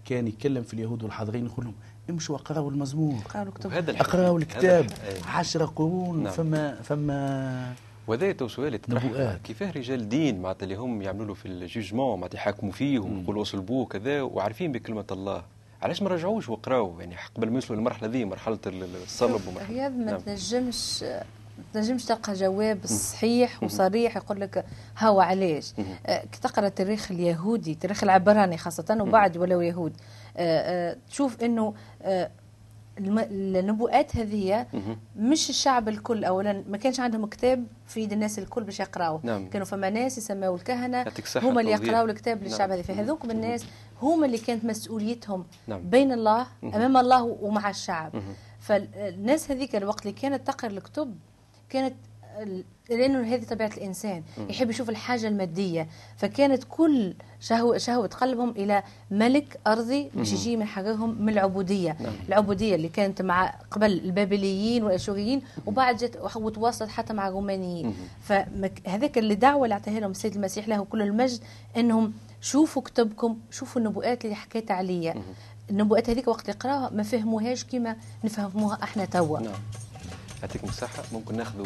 كان 0.05 0.27
يتكلم 0.27 0.63
في 0.63 0.73
اليهود 0.73 1.03
والحاضرين 1.03 1.45
يقول 1.45 1.65
لهم 1.65 1.75
امشوا 2.09 2.35
اقرأوا 2.35 2.71
المزمور. 2.71 3.19
اقرأوا 3.89 4.39
الكتاب. 4.39 4.85
عشر 5.27 5.65
قرون 5.65 6.23
نعم. 6.23 6.33
فما 6.33 6.81
فما 6.81 7.73
وهذا 8.07 8.31
تو 8.31 8.47
سؤال 8.47 8.73
يطرح. 8.73 9.35
كيفاه 9.43 9.71
رجال 9.71 10.09
دين 10.09 10.41
معناتها 10.41 10.63
اللي 10.63 10.75
هم 10.75 11.01
يعملوا 11.01 11.25
له 11.25 11.33
في 11.33 11.45
الجوجمون 11.45 12.19
معناتها 12.19 12.37
يحاكموا 12.37 12.71
فيه 12.71 12.99
ويقولوا 12.99 13.43
صلبوه 13.43 13.85
كذا 13.85 14.21
وعارفين 14.21 14.71
بكلمة 14.71 15.05
الله. 15.11 15.43
علاش 15.81 16.01
ما 16.01 16.09
رجعوش 16.09 16.49
وقراوا 16.49 16.99
يعني 16.99 17.15
قبل 17.35 17.49
ما 17.49 17.55
يوصلوا 17.55 17.79
للمرحلة 17.79 18.07
ذي 18.07 18.25
مرحلة 18.25 18.59
الصلب 18.65 19.47
ومرحلة. 19.47 19.75
هي 19.75 19.89
ما 19.89 20.05
نعم. 20.05 20.19
تنجمش 20.19 21.03
ما 21.57 21.63
تنجمش 21.73 22.05
تلقى 22.05 22.33
جواب 22.33 22.85
صحيح 22.85 23.63
وصريح 23.63 24.17
يقول 24.17 24.41
لك 24.41 24.65
هو 24.99 25.21
علاش. 25.21 25.73
آه، 26.05 26.25
كي 26.31 26.39
تقرأ 26.41 26.67
التاريخ 26.67 27.11
اليهودي 27.11 27.71
التاريخ 27.71 28.03
العبراني 28.03 28.57
خاصة 28.57 28.97
وبعد 28.99 29.37
ولو 29.37 29.61
يهود. 29.61 29.93
تشوف 31.09 31.43
إنه 31.43 31.73
آه، 32.01 32.31
النبوءات 32.99 34.15
هذه 34.17 34.65
مش 35.17 35.49
الشعب 35.49 35.89
الكل 35.89 36.23
اولا 36.23 36.63
ما 36.69 36.77
كانش 36.77 36.99
عندهم 36.99 37.25
كتاب 37.25 37.65
في 37.87 37.99
ايد 37.99 38.11
الناس 38.11 38.39
الكل 38.39 38.63
باش 38.63 38.79
يقراوه 38.79 39.19
نعم. 39.23 39.49
كانوا 39.49 39.65
فما 39.65 39.89
ناس 39.89 40.17
يسموا 40.17 40.55
الكهنة 40.55 41.05
هما 41.35 41.61
اللي. 41.61 41.71
يقراوا 41.71 42.07
الكتاب 42.07 42.43
للشعب 42.43 42.69
نعم. 42.69 42.71
هذا 42.71 42.81
فهذوك 42.81 43.25
الناس 43.25 43.65
هما 44.01 44.25
اللي 44.25 44.37
كانت 44.37 44.65
مسؤوليتهم 44.65 45.45
نعم. 45.67 45.89
بين 45.89 46.11
الله 46.11 46.47
أمام 46.63 46.97
الله 46.97 47.23
ومع 47.23 47.69
الشعب 47.69 48.11
فالناس 48.59 49.51
هذيك 49.51 49.75
الوقت 49.75 50.01
اللي 50.01 50.13
كانت 50.13 50.47
تقرأ 50.47 50.69
الكتب 50.69 51.15
كانت 51.69 51.95
لأنه 52.89 53.33
هذه 53.35 53.43
طبيعة 53.43 53.71
الإنسان 53.77 54.23
يحب 54.49 54.69
يشوف 54.69 54.89
الحاجة 54.89 55.27
المادية. 55.27 55.87
فكانت 56.17 56.63
كل 56.69 57.13
شهوه 57.39 57.77
شهوة 57.77 58.07
قلبهم 58.07 58.49
إلى 58.49 58.83
ملك 59.11 59.59
أرضي 59.67 60.09
باش 60.13 60.33
يجي 60.33 60.57
من 60.57 60.65
حقهم 60.65 61.21
من 61.21 61.29
العبودية. 61.33 61.97
العبودية 62.27 62.75
اللي 62.75 62.89
كانت 62.89 63.21
مع 63.21 63.53
قبل 63.71 63.91
البابليين 63.91 64.83
والأشوريين 64.83 65.41
وبعد 65.65 65.97
جت 65.97 66.19
وتواصلت 66.35 66.89
حتى 66.89 67.13
مع 67.13 67.27
الرومانيين. 67.27 67.95
فهذاك 68.23 69.17
اللي 69.17 69.35
دعوة 69.35 69.63
اللي 69.63 69.73
اعطاها 69.73 69.99
لهم 69.99 70.11
السيد 70.11 70.35
المسيح 70.35 70.67
له 70.67 70.83
كل 70.83 71.01
المجد 71.01 71.39
إنهم 71.77 72.13
شوفوا 72.41 72.81
كتبكم 72.81 73.37
شوفوا 73.51 73.81
النبوءات 73.81 74.25
اللي 74.25 74.35
حكيت 74.35 74.71
عليا 74.71 75.15
النبوءات 75.69 76.09
هذيك 76.09 76.27
وقت 76.27 76.41
اللي 76.41 76.59
قراها 76.59 76.89
ما 76.93 77.03
فهموهاش 77.03 77.63
كما 77.63 77.95
نفهموها 78.23 78.83
إحنا 78.83 79.05
توا. 79.05 79.39
نعم. 79.39 79.53
يعطيكم 80.41 80.67
الصحة 80.67 81.03
ممكن 81.11 81.37
ناخذ 81.37 81.65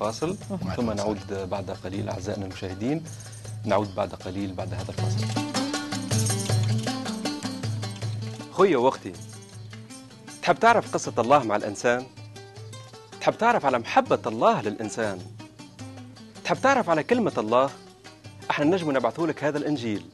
فاصل 0.00 0.36
ثم 0.76 0.90
نعود 0.90 1.48
بعد 1.50 1.70
قليل 1.70 2.08
أعزائنا 2.08 2.44
المشاهدين 2.44 3.04
نعود 3.64 3.94
بعد 3.94 4.14
قليل 4.14 4.52
بعد 4.54 4.74
هذا 4.74 4.88
الفاصل 4.88 5.26
خويا 8.52 8.78
واختي 8.78 9.12
تحب 10.42 10.58
تعرف 10.58 10.94
قصة 10.94 11.12
الله 11.18 11.42
مع 11.42 11.56
الإنسان؟ 11.56 12.06
تحب 13.20 13.38
تعرف 13.38 13.64
على 13.64 13.78
محبة 13.78 14.18
الله 14.26 14.60
للإنسان؟ 14.62 15.18
تحب 16.44 16.56
تعرف 16.62 16.90
على 16.90 17.02
كلمة 17.02 17.32
الله؟ 17.38 17.70
إحنا 18.50 18.64
نجم 18.64 18.90
نبعثوا 18.90 19.26
لك 19.26 19.44
هذا 19.44 19.58
الإنجيل 19.58 20.04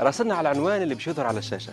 راسلنا 0.00 0.34
على 0.34 0.50
العنوان 0.50 0.82
اللي 0.82 0.94
بيظهر 0.94 1.26
على 1.26 1.38
الشاشة 1.38 1.72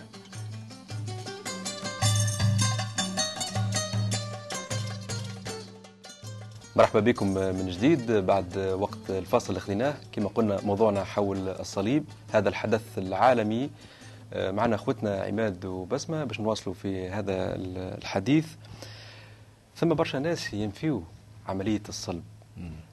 مرحبا 6.80 7.00
بكم 7.00 7.34
من 7.34 7.68
جديد 7.68 8.12
بعد 8.12 8.58
وقت 8.58 9.10
الفاصل 9.10 9.48
اللي 9.48 9.60
خذيناه. 9.60 9.94
كما 10.12 10.28
قلنا 10.28 10.60
موضوعنا 10.60 11.04
حول 11.04 11.48
الصليب 11.48 12.04
هذا 12.32 12.48
الحدث 12.48 12.98
العالمي. 12.98 13.70
معنا 14.36 14.74
أخوتنا 14.74 15.22
عماد 15.22 15.64
وبسمة 15.64 16.24
باش 16.24 16.40
نواصلوا 16.40 16.74
في 16.74 17.08
هذا 17.08 17.54
الحديث. 17.98 18.46
ثم 19.76 19.94
برشا 19.94 20.16
ناس 20.16 20.54
ينفيوا 20.54 21.00
عملية 21.48 21.82
الصلب. 21.88 22.22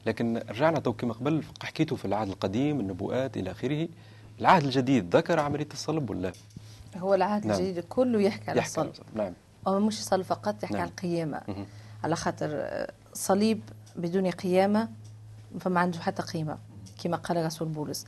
لكن 0.06 0.42
رجعنا 0.50 0.80
تو 0.80 0.94
كما 0.94 1.14
قبل 1.14 1.44
حكيتوا 1.64 1.98
في 1.98 2.06
العهد 2.06 2.28
القديم 2.28 2.80
النبوءات 2.80 3.38
إلى 3.38 3.52
آخره. 3.52 3.88
العهد 4.40 4.64
الجديد 4.64 5.16
ذكر 5.16 5.40
عملية 5.40 5.70
الصلب 5.74 6.10
ولا؟ 6.10 6.32
هو 6.98 7.14
العهد 7.14 7.46
نعم. 7.46 7.60
الجديد 7.60 7.84
كله 7.84 8.22
يحكي 8.22 8.52
على 8.52 8.62
الصلب. 8.62 8.94
نعم. 9.16 9.34
هو 9.68 9.80
مش 9.80 10.00
يصلي 10.00 10.24
فقط 10.24 10.64
يحكي 10.64 10.74
نعم. 10.74 10.82
عن 10.82 10.88
القيامة. 10.88 11.42
مهم. 11.48 11.66
على 12.04 12.16
خاطر 12.16 12.50
آه، 12.52 12.92
صليب 13.14 13.62
بدون 13.98 14.30
قيامة 14.32 14.90
فما 15.60 15.80
عنده 15.80 16.00
حتى 16.00 16.22
قيمة 16.24 16.58
كما 17.04 17.18
قال 17.18 17.46
رسول 17.46 17.68
بولس 17.68 18.06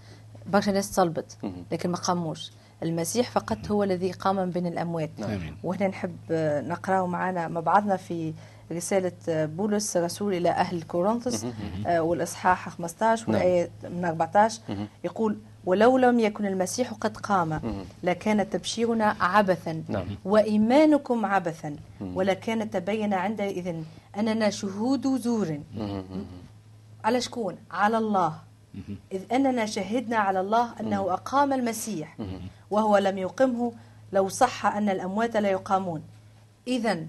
برشا 0.48 0.72
ناس 0.72 0.94
صلبت. 0.94 1.38
لكن 1.72 1.90
ما 1.90 1.98
قاموش 1.98 2.52
المسيح 2.84 3.32
فقط 3.32 3.72
هو 3.72 3.84
الذي 3.84 4.12
قام 4.12 4.36
من 4.36 4.50
بين 4.50 4.68
الأموات 4.68 5.10
آمين. 5.24 5.58
وهنا 5.64 5.88
نحب 5.88 6.16
نقرأه 6.68 7.08
معنا 7.08 7.48
مع 7.48 7.60
بعضنا 7.62 7.98
في 7.98 8.34
رسالة 8.72 9.12
بولس 9.28 9.98
رسول 9.98 10.34
إلى 10.34 10.50
أهل 10.50 10.82
كورنثوس 10.84 11.46
آه، 11.88 12.02
والإصحاح 12.02 12.70
15 12.70 13.32
نعم. 13.32 13.36
والآية 13.42 13.70
من 13.84 14.06
14 14.06 14.62
مهم. 14.70 14.88
يقول 15.04 15.38
ولو 15.66 15.98
لم 15.98 16.20
يكن 16.20 16.46
المسيح 16.46 16.94
قد 16.94 17.18
قام. 17.18 17.62
لكان 18.04 18.50
تبشيرنا 18.50 19.16
عبثا 19.20 19.84
نعم. 19.88 20.08
وإيمانكم 20.26 21.26
عبثا. 21.26 21.76
ولكان 22.02 22.70
تبين 22.70 23.14
عندئذ 23.14 23.76
أننا 24.18 24.50
شهود 24.50 25.08
زور. 25.08 25.60
على 27.04 27.22
شكون؟ 27.22 27.56
على 27.72 27.98
الله. 27.98 28.34
إذ 29.12 29.22
أننا 29.32 29.66
شهدنا 29.66 30.18
على 30.18 30.40
الله 30.40 30.74
أنه 30.80 31.14
أقام 31.14 31.54
المسيح. 31.54 32.18
وهو 32.72 32.98
لم 32.98 33.18
يقمه 33.18 33.72
لو 34.14 34.30
صح 34.30 34.66
أن 34.66 34.90
الأموات 34.90 35.38
لا 35.38 35.50
يقامون. 35.50 36.02
إذا 36.68 37.06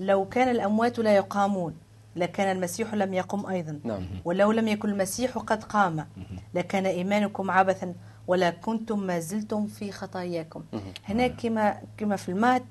لو 0.00 0.24
كان 0.24 0.48
الأموات 0.48 0.98
لا 0.98 1.16
يقامون 1.16 1.74
لكان 2.16 2.56
المسيح 2.56 2.94
لم 2.94 3.14
يقم 3.14 3.46
أيضا. 3.46 3.80
نعم. 3.84 4.06
ولو 4.24 4.52
لم 4.52 4.68
يكن 4.68 4.88
المسيح 4.88 5.38
قد 5.38 5.64
قام. 5.64 6.06
لكان 6.54 6.86
إيمانكم 6.86 7.50
عبثا 7.50 7.94
ولا 8.26 8.50
كنتم 8.50 9.00
ما 9.00 9.18
زلتم 9.18 9.66
في 9.66 9.92
خطاياكم. 9.92 10.64
هناك 11.04 11.36
كما 11.36 11.82
كما 11.96 12.16
في 12.16 12.28
المات 12.28 12.64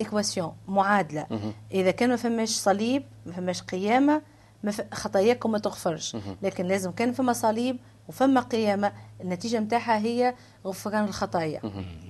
إكواسيون 0.00 0.52
معادلة. 0.68 1.52
إذا 1.72 1.90
كان 1.90 2.08
ما 2.10 2.16
فماش 2.16 2.48
صليب 2.48 3.02
ما 3.26 3.32
فماش 3.32 3.62
قيامة 3.62 4.22
ما. 4.62 4.72
خطاياكم 4.92 5.52
ما 5.52 5.58
تغفرش. 5.58 6.16
لكن 6.42 6.66
لازم 6.66 6.90
كان 6.90 7.12
فما 7.12 7.32
صليب 7.32 7.76
وفما 8.08 8.40
قيامة 8.40 8.92
النتيجة 9.20 9.60
متاعها 9.60 9.98
هي 9.98 10.34
غفران 10.66 11.04
الخطايا. 11.04 11.60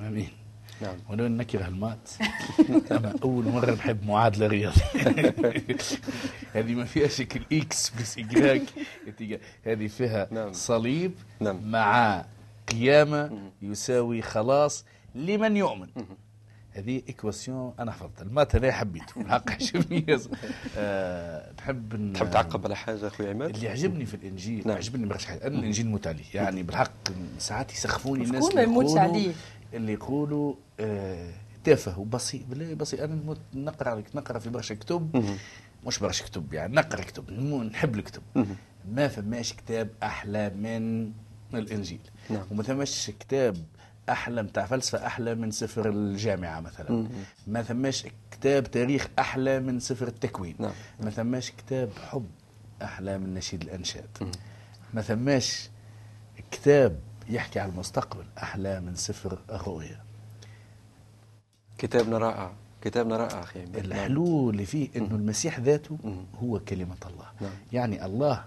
آمين. 0.01 0.29
نعم. 0.83 0.97
ولو 1.11 1.29
نكره 1.29 1.67
ال 1.67 1.73
maths. 1.73 2.11
أنا 2.91 3.15
أول 3.23 3.45
مرة 3.45 3.71
نحب 3.71 4.07
معادله 4.07 4.47
رياضيه 4.47 4.83
هذه 6.55 6.75
ما 6.75 6.85
فيها 6.85 7.09
شكل 7.09 7.41
X 7.53 7.91
plus 7.91 8.19
Y 8.19 8.63
هذه 9.67 9.87
فيها 9.87 10.29
نعم. 10.31 10.53
صليب 10.53 11.13
نعم. 11.41 11.71
مع 11.71 12.25
قيامة 12.69 13.51
يساوي 13.63 14.23
خلاص 14.23 14.85
لمن 15.15 15.57
يؤمن. 15.57 15.89
هذه 16.75 17.03
équation 17.09 17.75
أنا 17.79 17.93
حفظتها. 17.93 18.23
ال 18.23 18.29
maths 18.29 18.57
هذا 18.57 18.73
حبيته. 18.73 19.21
الحق 19.21 19.51
عجبني 19.51 20.07
آه، 20.77 21.53
تحب 21.53 22.13
تحب 22.15 22.31
تعقب 22.31 22.65
على 22.65 22.77
حاجة 22.77 23.07
أخوي 23.07 23.31
عماد؟ 23.31 23.55
اللي 23.55 23.69
عجبني 23.69 24.07
في 24.07 24.15
الإنجيل. 24.15 24.63
نعم. 24.69 24.77
عجبني 24.77 25.07
برشا 25.07 25.29
حاجات 25.29 25.43
أنا 25.43 25.59
الإنجيل 25.59 25.89
موت 25.89 26.07
عليه 26.07 26.25
يعني 26.35 26.63
بالحق 26.63 26.93
ساعات 27.39 27.73
يسخفوني 27.73 28.25
الناس 28.25 28.45
شكون 28.45 28.55
ما 28.55 28.63
اللي 28.63 28.73
يموتش 28.73 28.91
يقولوا 28.91 29.09
عليه؟ 29.11 29.33
اللي 29.75 29.93
يقولوا 29.93 30.55
آه 30.81 31.33
تافه 31.65 31.99
وبسيط 31.99 32.47
بالله 32.47 32.75
بسيط 32.75 33.01
أنا 33.01 33.37
نقرأ 33.55 34.03
نقرأ 34.15 34.39
في 34.39 34.51
برشا 34.51 34.75
كتب. 34.75 35.35
مش 35.87 35.99
برشا 35.99 36.25
كتب 36.25 36.55
يعني 36.55 36.75
نقرأ 36.77 37.01
كتب 37.03 37.31
نحب 37.73 37.95
الكتب. 37.95 38.23
ما 38.89 39.09
فماش 39.09 39.53
كتاب 39.53 39.91
أحلى 40.03 40.51
من 40.51 41.13
الإنجيل 41.55 42.01
نعم. 42.31 42.43
وما 42.51 42.63
ثماش 42.63 43.11
كتاب 43.11 43.57
أحلى 44.09 44.43
متاع 44.43 44.67
فلسفة 44.67 45.07
أحلى 45.07 45.35
من 45.35 45.51
سفر 45.51 45.89
الجامعة 45.91 46.61
مثلا 46.61 46.91
مم. 46.93 47.09
ما 47.47 47.63
ثماش 47.63 48.07
كتاب 48.31 48.71
تاريخ 48.71 49.09
أحلى 49.19 49.61
من 49.61 49.81
سفر 49.81 50.09
التكوين 50.09 50.55
نعم. 50.59 50.73
ما 51.01 51.11
ثماش 51.11 51.51
كتاب 51.51 51.91
حب 52.11 52.27
أحلى 52.83 53.19
من 53.19 53.35
نشيد 53.35 53.63
الأنشاد 53.63 54.33
ما 54.95 55.03
ثماش 55.03 55.71
كتاب 56.53 57.01
يحكي 57.29 57.61
على 57.61 57.73
المستقبل 57.73 58.25
أحلى 58.39 58.81
من 58.81 58.95
سفر 58.95 59.39
الرؤيا 59.51 60.01
كتابنا 61.79 62.19
رائع 62.19 62.53
كتابنا 62.83 63.17
رائع 63.17 63.45
نعم. 63.57 63.75
الحلو 63.75 64.51
اللي 64.51 64.67
فيه 64.67 64.89
إنه 64.97 65.15
المسيح 65.15 65.61
ذاته. 65.61 65.99
هو 66.43 66.59
كلمة 66.59 66.97
الله 67.07 67.27
نعم. 67.41 67.51
يعني 67.73 68.05
الله 68.05 68.45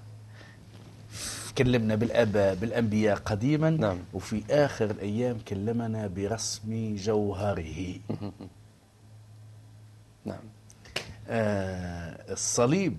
كلمنا 1.57 1.95
بالاباء 1.95 2.55
بالأنبياء 2.55 3.17
قديما 3.17 3.69
نعم. 3.69 3.97
وفي 4.13 4.43
آخر 4.49 4.91
الأيام 4.91 5.37
كلمنا 5.47 6.07
برسم 6.07 6.95
جوهره 6.95 7.95
نعم 10.25 10.43
آه 11.27 12.33
الصليب 12.33 12.97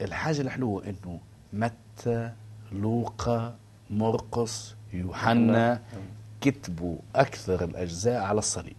الحاجة 0.00 0.40
الحلوة 0.40 0.84
إنه 0.84 1.20
متى 1.52 2.32
لوقا 2.72 3.56
مرقس 3.90 4.74
يوحنا 4.92 5.82
كتبوا 6.40 6.96
أكثر 7.14 7.64
الأجزاء 7.64 8.22
على 8.22 8.38
الصليب. 8.38 8.76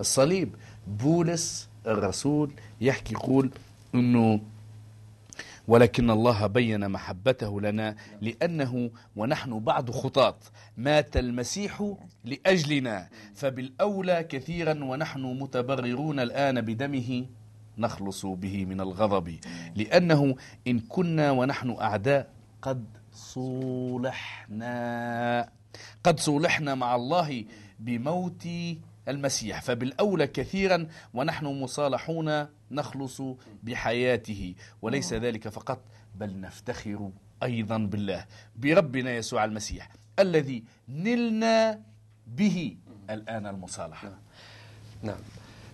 الصليب 0.00 0.54
بولس 0.86 1.68
الرسول 1.86 2.52
يحكي 2.80 3.14
يقول 3.14 3.50
إنه 3.94 4.40
ولكن 5.68 6.10
الله 6.10 6.46
بين 6.46 6.90
محبته 6.90 7.60
لنا 7.60 7.96
لأنه 8.20 8.90
ونحن 9.16 9.58
بعد 9.58 9.90
خطاة. 9.90 10.36
مات 10.76 11.16
المسيح 11.16 11.94
لأجلنا 12.24 13.08
فبالأولى 13.34 14.24
كثيرا 14.24 14.84
ونحن 14.84 15.20
متبررون 15.20 16.20
الآن 16.20 16.60
بدمه 16.60 17.26
نخلص 17.78 18.26
به 18.26 18.64
من 18.64 18.80
الغضب. 18.80 19.36
لأنه 19.76 20.36
إن 20.66 20.80
كنا 20.80 21.30
ونحن 21.30 21.76
أعداء 21.80 22.30
قد 22.62 22.84
صولحنا 23.20 24.72
قد 26.04 26.20
صولحنا 26.20 26.74
مع 26.74 26.94
الله 26.94 27.44
بموت 27.78 28.48
المسيح. 29.08 29.60
فبالأولى 29.62 30.26
كثيرا 30.26 30.86
ونحن 31.14 31.46
مصالحون 31.46 32.46
نخلص 32.70 33.22
بحياته. 33.62 34.54
وليس 34.82 35.12
ذلك 35.12 35.48
فقط 35.48 35.84
بل 36.14 36.40
نفتخر 36.40 37.10
أيضا 37.42 37.78
بالله 37.78 38.26
بربنا 38.56 39.14
يسوع 39.14 39.44
المسيح 39.44 39.88
الذي 40.18 40.64
نلنا 40.88 41.82
به 42.26 42.76
الآن 43.10 43.46
المصالحة. 43.46 44.18
نعم. 45.02 45.20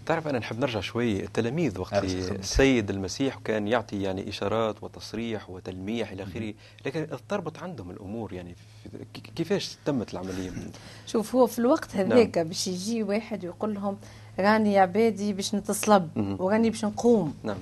تعرف 0.07 0.29
أنا 0.29 0.39
نحب 0.39 0.59
نرجع 0.61 0.81
شوي 0.81 1.25
التلاميذ 1.25 1.81
وقت. 1.81 2.05
السيد 2.05 2.91
المسيح 2.91 3.39
كان 3.45 3.69
يعطي 3.69 4.03
يعني 4.03 4.29
إشارات 4.29 4.83
وتصريح 4.83 5.51
وتلميح 5.51 6.11
إلى 6.11 6.23
آخره 6.23 6.55
لكن 6.87 7.07
اضطربت 7.13 7.59
عندهم 7.59 7.91
الأمور 7.91 8.33
يعني 8.33 8.55
كيفاش 9.37 9.77
تمت 9.85 10.13
العملية 10.15 10.51
شوف 11.07 11.35
هو 11.35 11.47
في 11.47 11.59
الوقت 11.59 11.97
هذاك 11.97 12.39
باش 12.39 12.67
يجي 12.69 13.03
واحد 13.03 13.45
ويقول 13.45 13.75
لهم 13.75 13.97
راني 14.39 14.73
يا 14.73 14.81
عبادي 14.81 15.33
باش 15.33 15.55
نتصلب. 15.55 16.37
وراني 16.41 16.71
باش 16.71 16.85
نقوم 16.85 17.35
نعم. 17.43 17.59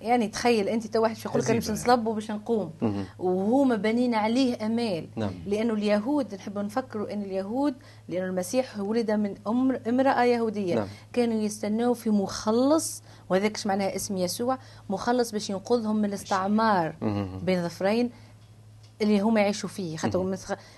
يعني 0.00 0.28
تخيل 0.28 0.68
أنت 0.68 0.86
تو 0.86 1.02
واحد 1.02 1.16
يقول 1.24 1.40
لك 1.42 1.50
أنا 1.50 1.58
باش 1.58 1.64
هزيمة. 1.70 1.78
نصلب 1.78 2.06
وباش 2.06 2.30
نقوم 2.30 2.70
مهم. 2.82 3.04
وهما 3.18 3.76
بنين 3.76 4.14
عليه 4.14 4.66
أمال 4.66 5.08
نعم. 5.16 5.30
لأنه 5.46 5.74
اليهود 5.74 6.34
نحب 6.34 6.58
نفكروا 6.58 7.12
أن 7.12 7.22
اليهود 7.22 7.74
لأنه 8.08 8.26
المسيح 8.26 8.78
ولد 8.78 9.10
من 9.10 9.34
أم 9.46 9.80
امرأة 9.88 10.24
يهودية 10.24 10.74
نعم. 10.74 10.86
كانوا 11.12 11.40
يستناو 11.42 11.94
في 11.94 12.10
مخلص 12.10 13.02
وهذاك 13.30 13.66
معناها 13.66 13.96
اسم 13.96 14.16
يسوع 14.16 14.58
مخلص 14.90 15.32
باش 15.32 15.50
ينقذهم 15.50 15.96
من 15.96 16.04
الاستعمار. 16.04 16.94
بين 17.42 17.62
ظفرين 17.68 18.10
اللي 19.02 19.20
هما 19.20 19.40
يعيشوا 19.40 19.68
فيه 19.68 19.96
خاطر 19.96 20.36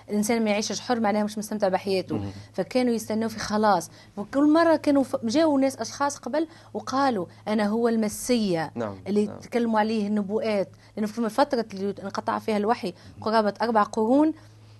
الإنسان 0.09 0.43
ما 0.43 0.49
يعيشش 0.49 0.79
حر 0.79 0.99
معناها 0.99 1.23
مش 1.23 1.37
مستمتع 1.37 1.67
بحياته. 1.67 2.21
فكانوا 2.53 2.93
يستنوا 2.93 3.29
في 3.29 3.39
خلاص. 3.39 3.89
وكل 4.17 4.53
مرة 4.53 4.75
كانوا 4.75 5.03
ف- 5.03 5.25
جاوا 5.25 5.59
ناس 5.59 5.77
أشخاص 5.77 6.17
قبل 6.17 6.47
وقالوا 6.73 7.25
أنا 7.47 7.67
هو 7.67 7.87
المسيا 7.87 8.71
نعم، 8.75 8.95
اللي 9.07 9.25
نعم. 9.25 9.39
تكلموا 9.39 9.79
عليه 9.79 10.07
النبوءات. 10.07 10.69
لأنه 10.95 11.07
في 11.07 11.19
الفترة 11.19 11.65
اللي 11.73 11.95
انقطع 12.03 12.39
فيها 12.39 12.57
الوحي 12.57 12.93
قرابة 13.21 13.53
أربع 13.61 13.83
قرون 13.83 14.33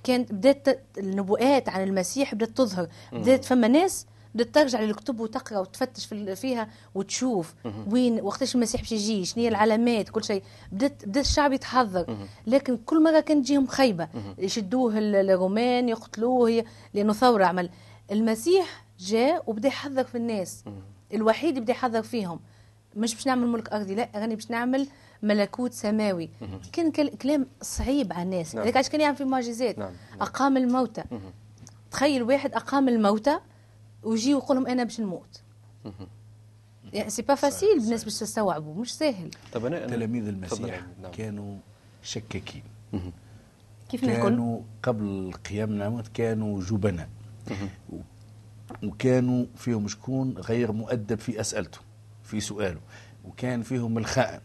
كانت 0.03 0.31
بدأت 0.31 0.79
النبوءات 0.97 1.69
عن 1.69 1.83
المسيح 1.83 2.35
بدأت 2.35 2.49
تظهر. 2.49 2.87
بدأت 3.13 3.45
فما 3.45 3.67
ناس 3.67 4.05
بدات 4.35 4.55
ترجع 4.55 4.79
للكتب 4.81 5.19
وتقرأ 5.19 5.59
وتفتش 5.59 6.05
فيها 6.35 6.67
وتشوف 6.95 7.53
وين 7.91 8.21
وقتاش 8.21 8.55
المسيح 8.55 8.81
باش 8.81 8.91
يجي 8.91 9.25
شنو 9.25 9.43
هي 9.43 9.49
العلامات 9.49 10.09
كل 10.09 10.23
شيء. 10.23 10.43
بدات 10.71 11.05
بدا 11.05 11.19
الشعب 11.21 11.53
يتحضر. 11.53 12.17
لكن 12.47 12.77
كل 12.77 13.03
مرة 13.03 13.19
كانت 13.19 13.45
تجيهم 13.45 13.67
خيبة. 13.67 14.07
يشدوه 14.37 14.97
ال- 14.97 15.15
الرومان 15.29 15.89
يقتلوه 15.89 16.63
لأنه 16.93 17.13
ثورة 17.13 17.45
عمل. 17.45 17.69
المسيح 18.11 18.85
جاء 18.99 19.43
وبدأ 19.47 19.67
يحضر 19.67 20.03
في 20.03 20.15
الناس. 20.15 20.63
الوحيد 21.13 21.49
اللي 21.49 21.61
بدا 21.61 21.71
يحضر 21.73 22.01
فيهم. 22.01 22.39
مش 22.95 23.15
باش 23.15 23.27
نعمل 23.27 23.47
ملك 23.47 23.69
أرضي 23.73 23.95
لا 23.95 24.09
راني 24.15 24.35
باش 24.35 24.51
نعمل 24.51 24.87
ملكوت 25.23 25.73
سماوي. 25.73 26.29
كان 26.73 26.91
كل- 26.91 27.09
كلام 27.09 27.47
صعيب 27.61 28.13
على 28.13 28.23
الناس. 28.23 28.55
نعم. 28.55 28.67
علاش 28.67 28.89
كان 28.89 29.01
يعمل 29.01 29.15
في 29.17 29.23
معجزات. 29.23 29.79
نعم. 29.79 29.91
أقام 30.21 30.57
الموتى. 30.57 31.03
تخيل 31.91 32.23
واحد 32.23 32.53
أقام 32.53 32.89
الموتى 32.89 33.39
ويجي 34.05 34.35
ويقول 34.35 34.57
لهم 34.57 34.67
أنا 34.67 34.83
باش 34.83 34.99
نموت. 34.99 35.41
يعني 36.93 37.09
c'est 37.09 37.21
pas 37.21 37.35
facile 37.35 37.77
الناس 37.77 38.03
باش 38.03 38.19
تستوعبوا 38.19 38.75
مش 38.81 38.93
ساهل 38.93 39.31
طب 39.53 39.65
أنا 39.65 39.87
تلاميذ 39.87 40.27
المسيح 40.27 40.81
نعم. 41.01 41.11
كانوا 41.11 41.57
شكاكين. 42.03 42.63
كيف 43.89 44.03
نقول 44.03 44.21
كانوا 44.21 44.61
قبل 44.83 45.33
قيام 45.49 45.71
النعمات 45.71 46.07
كانوا 46.07 46.61
جبناء. 46.61 47.09
وكانوا 48.83 49.45
فيهم 49.55 49.87
شكون 49.87 50.37
غير 50.37 50.71
مؤدب 50.71 51.19
في 51.19 51.39
أسئلته 51.41 51.79
في 52.23 52.39
سؤاله. 52.39 52.79
وكان 53.25 53.61
فيهم 53.63 53.97
الخائن. 53.97 54.41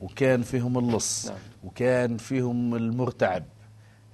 وكان 0.00 0.42
فيهم 0.42 0.78
اللص. 0.78 1.26
نعم. 1.26 1.38
وكان 1.64 2.16
فيهم 2.16 2.74
المرتعب. 2.74 3.44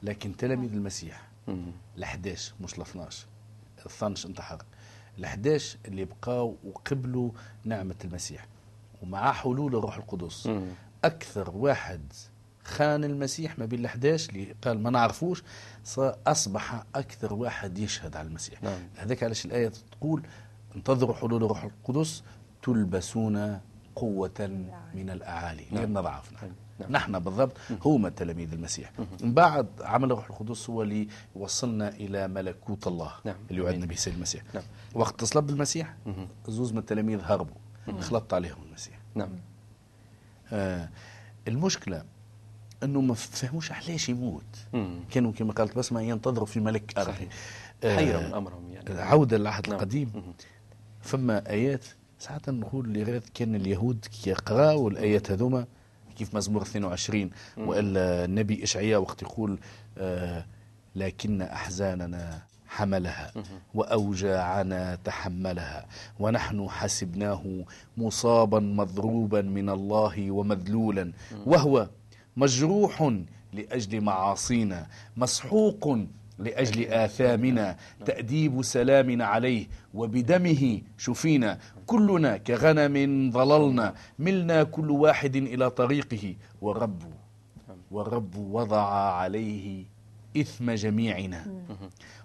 لكن 0.02 0.36
تلاميذ 0.36 0.72
المسيح 0.72 1.28
مهم. 1.48 1.72
ال 1.96 2.02
11 2.02 2.54
مش 2.60 2.74
ال 2.74 2.80
12 2.82 3.26
ال 3.78 3.86
12 3.86 4.28
انتحر. 4.28 4.62
ال 5.18 5.24
11 5.24 5.78
اللي 5.84 6.04
بقاو 6.04 6.56
وقبلوا 6.64 7.30
نعمة 7.64 7.94
المسيح. 8.04 8.46
ومع 9.02 9.32
حلول 9.32 9.76
الروح 9.76 9.96
القدس. 9.96 10.46
مم. 10.46 10.66
أكثر 11.04 11.50
واحد 11.50 12.00
خان 12.64 13.04
المسيح 13.04 13.58
ما 13.58 13.64
بين 13.66 13.80
ال 13.80 13.86
11 13.86 14.30
اللي 14.32 14.54
قال 14.62 14.82
ما 14.82 14.90
نعرفوش 14.90 15.42
أصبح 16.26 16.84
أكثر 16.94 17.34
واحد 17.34 17.78
يشهد 17.78 18.16
على 18.16 18.28
المسيح. 18.28 18.62
نعم. 18.62 18.80
هذاك 18.96 19.22
علاش 19.22 19.44
الآية 19.44 19.72
تقول 19.90 20.22
انتظروا 20.76 21.14
حلول 21.14 21.44
الروح 21.44 21.64
القدس 21.64 22.22
تلبسون 22.62 23.60
قوة 23.96 24.66
من 24.94 25.10
الأعالي. 25.10 25.64
نعم. 25.70 25.80
لأن 25.80 25.94
ضعفنا. 26.02 26.38
نعم. 26.80 26.92
نحن 26.92 27.18
بالضبط 27.18 27.52
هما 27.84 28.08
تلاميذ 28.08 28.52
المسيح 28.52 28.92
من 29.22 29.34
بعد 29.34 29.66
عمل 29.80 30.12
الروح 30.12 30.30
القدس 30.30 30.70
هو 30.70 30.82
اللي 30.82 31.08
وصلنا 31.34 31.88
إلى 31.88 32.28
ملكوت 32.28 32.86
الله 32.86 33.12
نعم. 33.24 33.36
اللي 33.50 33.60
وعدنا 33.60 33.86
به 33.86 33.94
سيد 33.94 34.14
المسيح 34.14 34.42
نعم. 34.54 34.64
وقت 34.94 35.24
صلب 35.24 35.50
المسيح 35.50 35.94
مهم. 36.06 36.28
زوز 36.48 36.72
من 36.72 36.78
التلاميذ 36.78 37.20
هربوا 37.22 37.56
خلطت 38.00 38.34
عليهم 38.34 38.62
المسيح 38.68 38.98
نعم 39.14 39.30
آه 40.52 40.88
المشكلة 41.48 42.04
إنه 42.82 43.00
ما 43.00 43.14
فهموش 43.14 43.72
علاش 43.72 44.08
يموت 44.08 44.44
مم. 44.72 45.00
كانوا 45.10 45.32
كما 45.32 45.52
قالت 45.52 45.78
بسمة 45.78 46.00
ينتظروا 46.00 46.46
في 46.46 46.60
ملك 46.60 46.98
ارضي. 46.98 47.28
آه، 47.84 47.96
حيرة 47.96 48.18
من 48.18 48.34
أمرهم 48.34 48.70
يعني 48.70 49.00
عودة 49.00 49.38
للعهد 49.38 49.68
نعم. 49.68 49.76
القديم 49.76 50.10
مهم. 50.14 50.34
فما 51.00 51.50
آيات 51.50 51.84
ساعات 52.18 52.50
نقول 52.50 52.92
لغاية 52.92 53.22
كان 53.34 53.54
اليهود 53.54 54.04
كي 54.04 54.30
يقرأوا 54.30 54.90
الآيات 54.90 55.30
هذوما 55.30 55.66
كيف 56.18 56.34
مزمور 56.34 56.62
22 56.62 57.30
والا 57.58 58.24
النبي 58.24 58.64
إشعياء 58.64 59.00
وقت 59.00 59.22
يقول 59.22 59.58
آه 59.98 60.44
لكن 60.96 61.42
أحزاننا 61.42 62.42
حملها 62.68 63.32
وأوجاعنا 63.74 64.94
تحملها 65.04 65.86
ونحن 66.20 66.68
حسبناه 66.68 67.64
مصابا 67.96 68.60
مضروبا 68.60 69.42
من 69.42 69.68
الله 69.70 70.30
ومذلولا 70.30 71.12
وهو 71.46 71.88
مجروح 72.36 73.12
لأجل 73.52 74.00
معاصينا 74.00 74.86
مسحوق 75.16 75.98
لأجل 76.38 76.86
آثامنا 76.86 77.76
تأديب 78.06 78.62
سلامنا 78.62 79.24
عليه 79.24 79.66
وبدمه 79.94 80.80
شفينا. 80.98 81.58
كلنا 81.86 82.36
كغنم 82.36 83.30
ضللنا 83.30 83.94
ملنا 84.18 84.62
كل 84.62 84.90
واحد 84.90 85.36
إلى 85.36 85.70
طريقه. 85.70 86.34
والرب 86.60 87.02
والرب 87.90 88.36
وضع 88.36 88.88
عليه 89.12 89.84
إثم 90.36 90.70
جميعنا. 90.70 91.46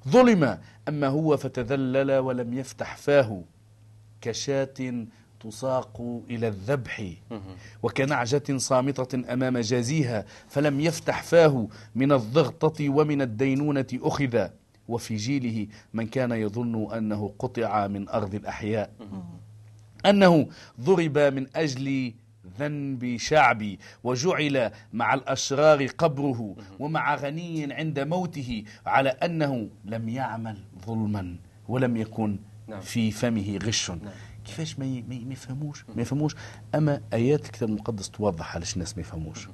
ظلم 0.07 0.57
أما 0.87 1.07
هو 1.07 1.37
فتذلل 1.37 2.17
ولم 2.17 2.53
يفتح 2.53 2.97
فاه 2.97 3.43
كشاة 4.21 5.05
تساق 5.43 6.21
إلى 6.29 6.47
الذبح. 6.47 7.03
وكنعجة 7.83 8.57
صامتة 8.57 9.33
أمام 9.33 9.57
جازيها 9.57 10.25
فلم 10.47 10.79
يفتح 10.79 11.23
فاه 11.23 11.67
من 11.95 12.11
الضغطة 12.11 12.89
ومن 12.89 13.21
الدينونة 13.21 13.87
أخذ. 13.93 14.47
وفي 14.87 15.15
جيله 15.15 15.67
من 15.93 16.07
كان 16.07 16.31
يظن 16.31 16.93
أنه 16.93 17.33
قطع 17.39 17.87
من 17.87 18.09
أرض 18.09 18.35
الأحياء. 18.35 18.91
أنه 20.05 20.47
ضرب 20.81 21.17
من 21.17 21.47
أجل 21.55 22.13
ذنب 22.59 23.17
شعبي 23.17 23.79
وجعل 24.03 24.71
مع 24.93 25.13
الأشرار 25.13 25.85
قبره. 25.85 26.55
ومع 26.79 27.15
غني 27.15 27.73
عند 27.73 27.99
موته 27.99 28.63
على 28.85 29.09
أنه 29.09 29.69
لم 29.85 30.09
يعمل 30.09 30.57
ظلما 30.85 31.35
ولم 31.67 31.97
يكن 31.97 32.39
نعم. 32.67 32.81
في 32.81 33.11
فمه 33.11 33.59
غش. 33.63 33.91
كيفاش 34.45 34.79
ما 34.79 34.85
يفهموش؟ 35.31 35.85
ما 35.95 36.01
يفهموش. 36.01 36.35
أما 36.75 37.01
آيات 37.13 37.45
الكتاب 37.45 37.69
المقدس 37.69 38.09
توضح 38.09 38.55
علاش 38.55 38.73
الناس 38.73 38.95
ما 38.95 39.01
يفهموش. 39.01 39.47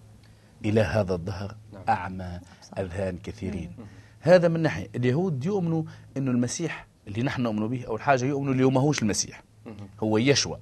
إلى 0.65 0.81
هذا 0.81 1.15
الدهر 1.15 1.55
نعم. 1.73 1.83
أعمى 1.89 2.39
أذهان 2.77 3.17
كثيرين. 3.17 3.75
هذا 4.19 4.47
من 4.47 4.59
ناحية. 4.59 4.87
اليهود 4.95 5.45
يؤمنوا 5.45 5.83
أنه 6.17 6.31
المسيح 6.31 6.87
اللي 7.07 7.23
نحن 7.23 7.41
نؤمن 7.41 7.67
به 7.67 7.83
أول 7.83 8.01
حاجة 8.01 8.25
يؤمنوا 8.25 8.53
اللي 8.53 8.63
هو 8.63 8.69
ماهوش 8.69 9.01
المسيح. 9.01 9.43
هو 10.03 10.17
يشوى 10.17 10.59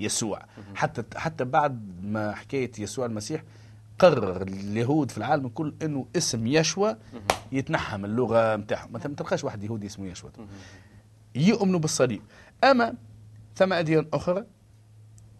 يسوع. 0.00 0.42
حتى 0.74 1.18
حتى 1.18 1.44
بعد 1.44 2.02
ما 2.02 2.34
حكاية 2.34 2.70
يسوع 2.78 3.06
المسيح 3.06 3.42
قرر 3.98 4.42
اليهود 4.42 5.10
في 5.10 5.18
العالم 5.18 5.46
الكل 5.46 5.74
إنه 5.82 6.06
اسم 6.16 6.46
يشوى 6.46 6.96
يتنحى 7.52 7.96
من 7.96 8.04
اللغة 8.04 8.56
نتاعهم 8.56 8.92
ما 8.92 8.98
تلقاش 8.98 9.44
واحد 9.44 9.62
يهودي 9.62 9.86
اسمه 9.86 10.06
يشوى 10.06 10.30
يؤمنوا 11.34 11.80
بالصليب. 11.80 12.22
أما 12.64 12.94
ثم 13.56 13.72
اديان 13.72 14.06
أخرى 14.12 14.44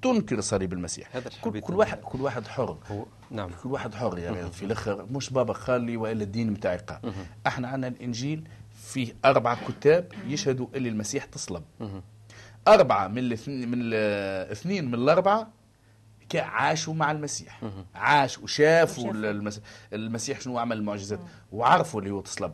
تنكر 0.03 0.41
صليب 0.41 0.73
المسيح. 0.73 1.17
هذا 1.17 1.31
كل, 1.41 1.61
كل 1.61 1.75
واحد 1.75 1.99
كل 1.99 2.21
واحد 2.21 2.47
حر. 2.47 2.79
هو 2.91 3.05
نعم. 3.31 3.51
كل 3.63 3.69
واحد 3.69 3.95
حر 3.95 4.19
يعني 4.19 4.51
في 4.51 4.65
الآخر 4.65 5.07
مش 5.11 5.31
بابا 5.31 5.53
خالي 5.53 5.97
وإلا 5.97 6.23
الدين 6.23 6.51
متاعي 6.51 6.77
قال 6.77 7.13
إحنا 7.47 7.69
عندنا 7.69 7.89
الإنجيل 7.89 8.49
فيه 8.85 9.15
أربع 9.25 9.57
كتاب 9.69 10.13
يشهدوا 10.27 10.67
اللي 10.75 10.89
المسيح 10.89 11.25
تصلب. 11.25 11.63
مهم. 11.81 12.03
أربعة 12.69 13.09
من 13.09 13.19
الاثنين 13.19 13.69
من 13.71 13.79
الاثنين 13.83 14.85
من 14.89 14.95
الأربعة 14.95 15.49
كا- 16.29 16.43
عاشوا 16.43 16.95
مع 16.95 17.11
المسيح. 17.11 17.61
عاشوا 17.95 18.43
وشافوا 18.45 19.05
وشافوا. 19.05 19.31
المس... 19.31 19.61
المسيح 19.93 20.41
شنو 20.41 20.59
عمل 20.59 20.77
المعجزات. 20.77 21.21
وعرفوا 21.53 22.01
اللي 22.01 22.11
هو 22.11 22.21
تصلب. 22.21 22.53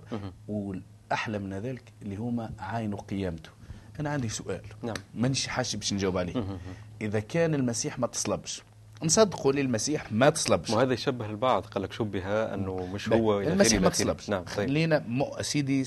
والأحلى 0.49 1.39
من 1.39 1.55
ذلك 1.55 1.93
اللي 2.03 2.17
هما 2.17 2.51
عاينوا 2.59 2.99
قيامته. 3.01 3.51
أنا 4.01 4.11
عندي 4.11 4.29
سؤال. 4.29 4.63
نعم. 4.83 4.97
مانيش 5.15 5.47
حاشي 5.47 5.77
باش 5.77 5.93
نجاوب 5.93 6.19
عليه. 6.19 6.59
إذا 7.01 7.21
كان 7.21 7.55
المسيح 7.55 7.99
ما 7.99 8.07
تصلبش 8.07 8.63
نصدقوا 9.05 9.53
لي 9.53 9.61
المسيح 9.61 10.13
ما 10.13 10.31
تصلبش؟ 10.31 10.71
وهذا 10.71 10.93
يشبه 10.93 11.31
البعض 11.31 11.67
قال 11.67 11.83
لك 11.83 11.93
شبه 11.93 12.55
أنه 12.55 12.87
مش 12.87 13.09
هو 13.09 13.41
المسيح 13.41 13.83
ما. 13.83 13.89
تصلبش. 13.89 14.31
نعم 14.31 14.43
طيب. 14.45 14.69
خلينا 14.69 15.05
سيدي 15.41 15.87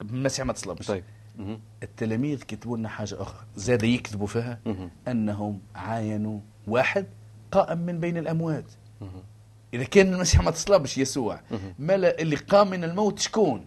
المسيح 0.00 0.46
ما 0.46 0.52
تصلبش. 0.52 0.86
طيب. 0.86 1.04
التلاميذ 1.82 2.42
كتبوا 2.42 2.76
لنا 2.76 2.88
حاجة 2.88 3.22
أخرى. 3.22 3.44
زاد 3.56 3.82
يكذبوا 3.82 4.26
فيها. 4.26 4.60
أنهم 5.08 5.60
عاينوا 5.74 6.40
واحد 6.66 7.06
قائم 7.52 7.78
من 7.78 8.00
بين 8.00 8.16
الأموات. 8.16 8.72
إذا 9.74 9.84
كان 9.84 10.14
المسيح 10.14 10.42
ما 10.42 10.50
تصلبش 10.50 10.98
يسوع. 10.98 11.40
ملا 11.78 12.20
اللي 12.20 12.36
قام 12.36 12.70
من 12.70 12.84
الموت 12.84 13.18
شكون؟ 13.18 13.66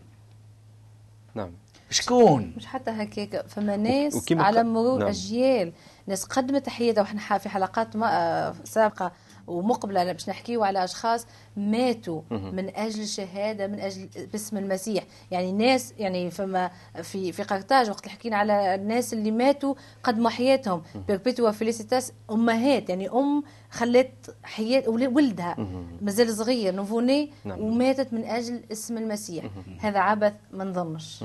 نعم. 1.35 1.51
شكون 1.89 2.53
مش 2.57 2.65
حتى 2.65 2.91
هكاك 2.91 3.47
فما 3.47 3.77
ناس 3.77 4.31
على 4.31 4.63
مرور 4.63 4.99
نعم. 4.99 5.07
اجيال 5.07 5.71
ناس 6.07 6.23
قدمت 6.23 6.65
تحياتها 6.65 7.01
وحنا 7.01 7.37
في 7.37 7.49
حلقات 7.49 7.95
ما- 7.95 8.11
آه، 8.47 8.53
سابقة 8.63 9.11
ومقبلة 9.47 10.11
باش 10.11 10.29
نحكيو 10.29 10.63
على 10.63 10.83
أشخاص 10.83 11.25
ماتوا. 11.57 12.21
من 12.31 12.75
أجل 12.75 13.01
الشهاده 13.01 13.67
من 13.67 13.79
أجل 13.79 14.09
باسم 14.31 14.57
المسيح 14.57 15.03
يعني 15.31 15.51
ناس 15.51 15.93
يعني 15.97 16.31
فما 16.31 16.71
في 17.03 17.31
في 17.31 17.43
قرطاج 17.43 17.89
وقت 17.89 17.99
اللي 18.03 18.11
حكينا 18.11 18.37
على 18.37 18.75
الناس 18.75 19.13
اللي 19.13 19.31
ماتوا 19.31 19.75
قدموا 20.03 20.29
حياتهم 20.29 20.81
بيربيتوا 21.07 21.51
فيليسيتاس 21.51 22.11
أمهات 22.31 22.89
يعني 22.89 23.09
أم 23.09 23.43
خلت 23.71 24.35
حياة 24.43 24.89
ول- 24.89 25.07
ولدها. 25.07 25.55
مازال 26.01 26.33
صغير 26.35 26.75
نوفوني 26.75 27.31
نعم. 27.45 27.59
وماتت 27.61 28.13
من 28.13 28.23
أجل 28.23 28.61
اسم 28.71 28.97
المسيح 28.97 29.45
هذا 29.79 29.99
عبث 29.99 30.33
ما 30.51 30.63
نظنش. 30.63 31.23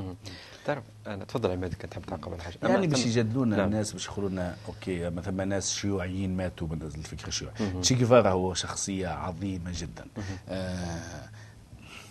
تعرف 0.64 0.83
أنا 1.07 1.25
تفضل 1.25 1.51
عماد 1.51 1.75
كنت 1.75 1.87
تحب 1.87 2.03
تعقب 2.03 2.33
على 2.33 2.42
حاجة 2.42 2.59
يعني 2.62 2.87
باش 2.87 3.07
يجادلونا 3.07 3.57
نعم. 3.57 3.66
الناس 3.66 3.92
باش 3.92 4.07
يقولوا 4.07 4.31
لنا 4.31 4.57
أوكي 4.68 5.11
مثلا 5.11 5.44
ناس 5.44 5.75
شيوعيين 5.75 6.37
ماتوا 6.37 6.68
من 6.68 6.83
الفكر 6.83 7.29
الشيوعي 7.29 7.55
تشي 7.83 7.94
جيفارا 7.94 8.31
هو 8.31 8.55
شخصية 8.55 9.09
عظيمة 9.09 9.72
جدا. 9.75 10.05
آه 10.48 11.29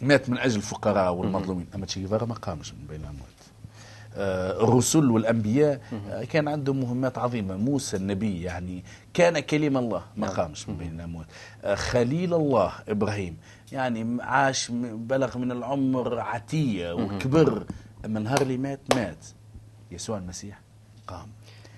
مات 0.01 0.29
من 0.29 0.37
أجل 0.37 0.55
الفقراء 0.55 1.13
والمظلومين. 1.13 1.67
أما 1.75 1.85
تشي 1.85 1.99
جيفارا 1.99 2.25
ما 2.25 2.35
قامش 2.35 2.73
من 2.73 2.87
بين 2.89 3.01
الأموات. 3.01 3.31
آه، 4.15 4.63
الرسل 4.63 5.11
والأنبياء 5.11 5.81
آه، 6.09 6.23
كان 6.23 6.47
عندهم 6.47 6.79
مهمات 6.79 7.17
عظيمة. 7.17 7.57
موسى 7.57 7.97
النبي 7.97 8.41
يعني 8.41 8.83
كان 9.13 9.39
كلمه 9.39 9.79
الله 9.79 10.03
ما 10.17 10.27
نعم. 10.27 10.35
قامش 10.35 10.69
من 10.69 10.77
بين 10.77 10.95
الأموات. 10.95 11.25
آه، 11.63 11.75
خليل 11.75 12.33
الله 12.33 12.71
إبراهيم 12.87 13.37
يعني 13.71 14.23
عاش 14.23 14.71
بلغ 14.81 15.37
من 15.37 15.51
العمر 15.51 16.19
عتية 16.19 16.91
وكبر. 16.93 17.65
اما 18.05 18.19
نهار 18.19 18.41
اللي 18.41 18.57
مات 18.57 18.79
مات. 18.95 19.25
يسوع 19.91 20.17
المسيح 20.17 20.61
قام. 21.07 21.27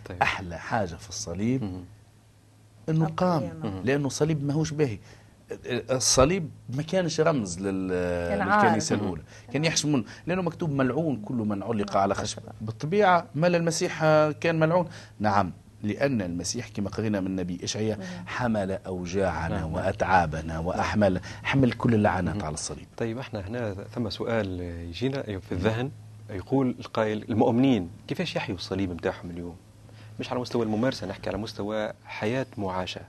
طيب. 0.06 0.22
أحلى 0.22 0.58
حاجة 0.58 0.96
في 0.96 1.10
الصليب. 1.10 1.64
إنه 2.90 3.06
القيامة. 3.06 3.62
قام. 3.62 3.82
لأنه 3.86 4.10
صليب 4.10 4.44
ماهوش 4.44 4.72
باهي. 4.72 5.00
الصليب 5.66 6.50
ما 6.70 6.84
كانش 6.84 7.20
رمز 7.20 7.60
لل-. 7.60 7.88
للكنيسة 8.40 8.96
الأولى. 8.96 9.22
كان 9.54 9.66
يحشمون 9.66 10.06
لأنه 10.28 10.42
مكتوب 10.42 10.72
ملعون 10.72 11.22
كل 11.22 11.36
من 11.36 11.64
علق 11.64 11.98
على 11.98 12.16
خشبه 12.16 12.52
بالطبيعة 12.62 13.26
مال 13.36 13.56
المسيح 13.56 14.00
كان 14.32 14.60
ملعون. 14.60 14.90
نعم. 15.20 15.52
لأن 15.84 16.22
المسيح 16.22 16.68
كما 16.68 16.90
قرينا 16.90 17.20
من 17.20 17.28
النبي 17.28 17.60
إشعياء 17.64 18.00
حمل 18.26 18.72
أوجاعنا 18.72 19.60
نعم. 19.60 19.74
وأتعابنا 19.74 20.60
وأحمل 20.60 21.22
حمل 21.44 21.72
كل 21.72 21.94
اللعنات 21.94 22.44
على 22.44 22.54
الصليب. 22.54 22.88
طيب 22.98 23.18
إحنا 23.18 23.48
هنا 23.48 23.74
ثم 23.74 24.10
سؤال 24.10 24.60
يجينا 24.62 25.24
في 25.24 25.52
الذهن. 25.52 25.92
يقول 26.30 26.76
القائل 26.80 27.26
المؤمنين 27.30 27.90
كيفاش 28.08 28.36
يحيوا 28.36 28.58
الصليب 28.58 28.92
نتاعهم 28.92 29.30
اليوم؟ 29.32 29.56
مش 30.20 30.32
على 30.32 30.40
مستوى 30.40 30.64
الممارسة 30.64 31.08
نحكي 31.08 31.30
على 31.30 31.38
مستوى 31.38 31.92
حياة 32.06 32.46
معاشة. 32.58 33.02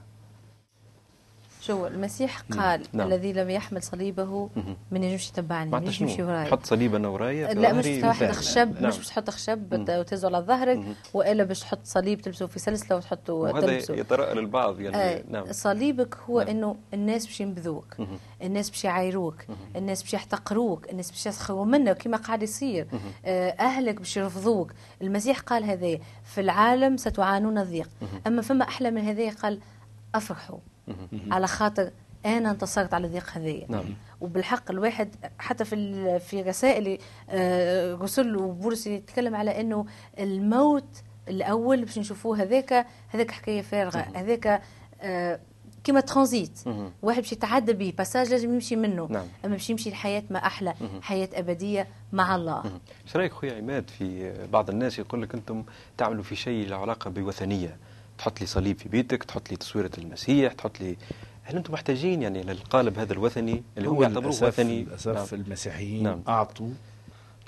شو 1.66 1.86
المسيح 1.86 2.40
قال 2.40 2.82
نعم. 2.92 3.06
الذي 3.06 3.32
لم 3.32 3.50
يحمل 3.50 3.82
صليبه. 3.82 4.50
من 4.90 5.02
يجمش 5.02 5.28
يتبعني 5.28 5.70
من 5.70 5.86
يجمش 5.86 6.16
شنو؟ 6.16 6.26
وراي 6.26 6.44
تحط 6.44 6.66
صليب 6.66 6.94
أنا 6.94 7.08
ورايا 7.08 7.54
لا 7.54 7.72
مش 7.72 7.86
واحد 7.86 8.04
وفعلا. 8.04 8.32
خشب 8.32 8.80
نعم. 8.80 8.88
مش 8.88 8.96
باش 8.96 9.08
تحط 9.08 9.30
خشب. 9.30 9.86
وتهزه 9.88 10.28
على 10.28 10.38
ظهرك. 10.38 10.84
وإلا 11.14 11.44
باش 11.44 11.60
تحط 11.60 11.78
صليب 11.84 12.20
تلبسه 12.20 12.46
في 12.46 12.58
سلسلة 12.58 12.96
وتحطه 12.96 13.32
وهذا 13.32 13.60
تلبسه 13.60 13.94
يتراءى 13.94 14.34
للبعض 14.34 14.80
يعني 14.80 14.96
آه 14.96 15.24
نعم 15.28 15.52
صليبك 15.52 16.16
هو 16.16 16.40
نعم. 16.40 16.48
إنه 16.48 16.76
الناس 16.94 17.26
باش 17.26 17.40
ينبذوك. 17.40 17.96
الناس 18.42 18.70
باش 18.70 18.84
يعايروك. 18.84 19.36
الناس 19.76 20.02
باش 20.02 20.14
يحتقروك 20.14 20.90
الناس 20.90 21.10
باش 21.10 21.26
يسخروا 21.26 21.64
منك 21.64 21.96
كما 21.96 22.16
قاعد 22.16 22.42
يصير. 22.42 22.86
آه 23.24 23.50
أهلك 23.50 23.94
باش 23.94 24.16
يرفضوك 24.16 24.72
المسيح 25.02 25.40
قال 25.40 25.64
هذا 25.64 25.98
في 26.24 26.40
العالم 26.40 26.96
ستعانون 26.96 27.58
الضيق. 27.58 27.88
أما 28.26 28.42
فما 28.42 28.64
أحلى 28.64 28.90
من 28.90 29.00
هذا 29.00 29.30
قال 29.30 29.60
أفرحوا. 30.14 30.58
على 31.30 31.46
خاطر 31.46 31.90
أنا 32.26 32.50
انتصرت 32.50 32.94
على 32.94 33.06
الضيق 33.06 33.30
هذايا 33.32 33.66
نعم. 33.68 33.84
وبالحق 34.20 34.70
الواحد 34.70 35.14
حتى 35.38 35.64
في 35.64 36.18
في 36.18 36.42
رسائل 36.42 36.98
آه، 37.30 37.94
رسل 37.94 38.36
وبولس 38.36 38.86
يتكلم 38.86 39.34
على 39.34 39.60
إنه 39.60 39.86
الموت 40.18 41.02
الأول 41.28 41.84
باش 41.84 41.98
نشوفوه 41.98 42.42
هذاك 42.42 42.86
هذاك 43.08 43.30
حكاية 43.30 43.62
فارغة. 43.62 44.06
هذاك 44.14 44.62
آه، 45.00 45.40
كما 45.84 46.00
ترانزيت. 46.00 46.60
واحد 47.02 47.22
باش 47.22 47.32
يتعدى 47.32 47.72
به 47.72 47.92
باساج 47.98 48.30
لازم 48.30 48.54
يمشي 48.54 48.76
منه. 48.76 49.06
نعم. 49.10 49.26
أما 49.44 49.52
باش 49.52 49.70
يمشي 49.70 49.88
الحياة 49.88 50.22
ما 50.30 50.46
أحلى. 50.46 50.74
حياة 51.02 51.28
أبدية 51.34 51.88
مع 52.12 52.36
الله. 52.36 52.62
إيش 53.06 53.16
رأيك 53.16 53.32
خويا 53.32 53.56
عماد 53.56 53.90
في 53.90 54.32
بعض 54.52 54.70
الناس 54.70 54.98
يقول 54.98 55.22
لك 55.22 55.34
أنتم 55.34 55.64
تعملوا 55.98 56.22
في 56.22 56.36
شيء 56.36 56.68
له 56.68 56.76
علاقة 56.76 57.10
بوثنية؟ 57.10 57.76
تحط 58.18 58.40
لي 58.40 58.46
صليب 58.46 58.78
في 58.78 58.88
بيتك 58.88 59.24
تحط 59.24 59.50
لي 59.50 59.56
تصويرة 59.56 59.90
المسيح 59.98 60.52
تحط 60.52 60.80
لي 60.80 60.96
هل 61.42 61.56
أنتم 61.56 61.72
محتاجين 61.72 62.22
يعني 62.22 62.42
للقالب 62.42 62.98
هذا 62.98 63.12
الوثني 63.12 63.62
اللي 63.78 63.88
هم 63.88 64.02
يعتبروه 64.02 64.44
وثني 64.44 64.84
للأسف 64.84 65.34
نعم. 65.34 65.42
المسيحيين 65.42 66.02
نعم. 66.02 66.22
أعطوا 66.28 66.70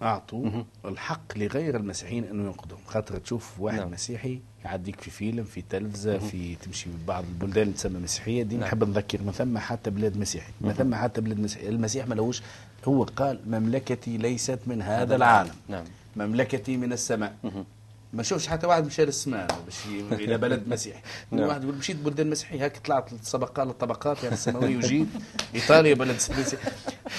أعطوا 0.02 0.44
مهم. 0.44 0.66
الحق 0.84 1.38
لغير 1.38 1.76
المسيحيين 1.76 2.24
أنه 2.24 2.44
ينقذهم 2.44 2.78
خاطر 2.86 3.18
تشوف 3.18 3.60
واحد 3.60 3.78
نعم. 3.78 3.90
مسيحي 3.90 4.40
يعديك 4.64 5.00
في 5.00 5.10
فيلم 5.10 5.44
في 5.44 5.62
تلفزة 5.70 6.18
في 6.18 6.54
تمشي 6.54 6.90
بعض 7.08 7.24
البلدان 7.24 7.62
اللي 7.62 7.74
تسمى 7.74 7.98
مسيحية 8.00 8.42
دي 8.42 8.56
نعم. 8.56 8.64
نحب 8.64 8.88
نذكر 8.88 9.22
ما 9.22 9.32
ثم 9.32 9.58
حتى 9.58 9.90
بلاد 9.90 10.16
مسيحي 10.16 10.52
ما 10.60 10.72
ثم 10.72 10.94
حتى 10.94 11.20
بلاد 11.20 11.40
مسيحي 11.40 11.68
المسيح 11.68 12.06
ما 12.06 12.14
لهوش 12.14 12.42
هو 12.84 13.02
قال 13.02 13.40
مملكتي 13.46 14.16
ليست 14.16 14.58
من 14.66 14.82
هذا 14.82 15.16
العالم 15.16 15.54
نعم 15.68 15.84
مملكتي 16.16 16.76
من 16.76 16.92
السماء 16.92 17.36
مهم. 17.44 17.64
ما 18.16 18.22
نشوفش 18.22 18.48
حتى 18.48 18.66
واحد 18.66 18.86
مشى 18.86 19.04
للسماء 19.04 19.46
باش 19.64 19.76
إلى 20.24 20.38
بلد 20.38 20.68
مسيحي 20.68 21.00
نعم. 21.30 21.48
واحد 21.48 21.62
يقول 21.62 21.74
مشيت 21.74 21.96
بلدان 21.96 22.30
مسيحية 22.30 22.62
هيك 22.62 22.78
طلعت 22.78 23.12
الطبقات 23.12 23.66
الطبقات 23.66 24.22
يعني 24.22 24.34
السماوية 24.34 24.76
وجيت 24.76 25.06
إيطاليا 25.54 25.94
بلد 25.94 26.16
مسيحي 26.38 26.70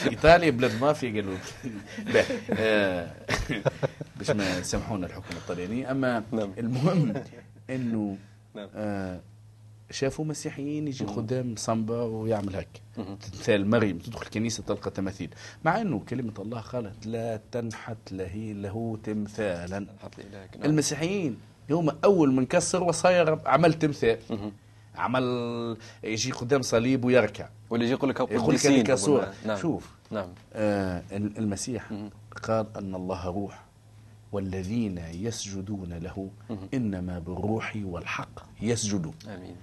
إيطاليا 0.06 0.50
بلد 0.50 0.72
مافيا 0.82 1.12
قالوا 1.12 1.38
آه، 2.52 3.12
باش 4.18 4.30
ما 4.30 4.58
يسامحونا 4.60 5.06
الحكومة 5.08 5.40
الطليانيه 5.40 5.92
أما 5.92 6.24
نعم. 6.32 6.54
المهم 6.58 7.24
إنه 7.70 8.18
نعم. 8.56 8.70
آه، 8.76 9.20
شافوا 9.92 10.26
مسيحيين 10.26 10.88
يجي 10.88 11.06
خدام 11.06 11.56
صنبا 11.58 12.02
ويعمل 12.02 12.56
هيك 12.56 12.82
مهم. 12.98 13.16
تمثال 13.16 13.70
مريم 13.70 13.98
تدخل 13.98 14.22
الكنيسة 14.22 14.64
تلقى 14.64 14.92
تماثيل 14.92 15.30
مع 15.66 15.82
إنه 15.82 16.00
كلمة 16.10 16.34
الله 16.40 16.62
قالت 16.62 17.06
لا 17.06 17.40
تنحت 17.52 18.12
له 18.12 18.54
له 18.54 18.98
تمثالا. 19.04 19.80
نعم. 19.80 19.88
المسيحيين 20.66 21.38
هم 21.72 21.90
أول 22.04 22.34
من 22.34 22.46
كسر 22.46 22.84
وصايا 22.84 23.40
عمل 23.46 23.74
تمثال. 23.74 24.20
عمل 24.96 25.78
يجي 26.04 26.32
قدام 26.32 26.62
صليب 26.62 27.06
ويركع 27.06 27.50
واللي 27.70 27.86
يجي 27.86 27.94
يقول 27.94 28.10
لك 28.10 28.20
يقول 28.20 28.56
لك. 28.56 29.30
نعم 29.46 29.58
شوف 29.58 29.92
نعم 30.12 30.30
آه 30.54 31.04
المسيح. 31.12 31.92
قال 32.44 32.66
أن 32.78 32.96
الله 32.96 33.26
روح 33.26 33.64
والذين 34.32 34.98
يسجدون 34.98 35.94
له. 35.94 36.30
إنما 36.74 37.20
بالروح 37.20 37.78
والحق 37.84 38.46
يسجدون 38.62 39.16
آمين 39.28 39.56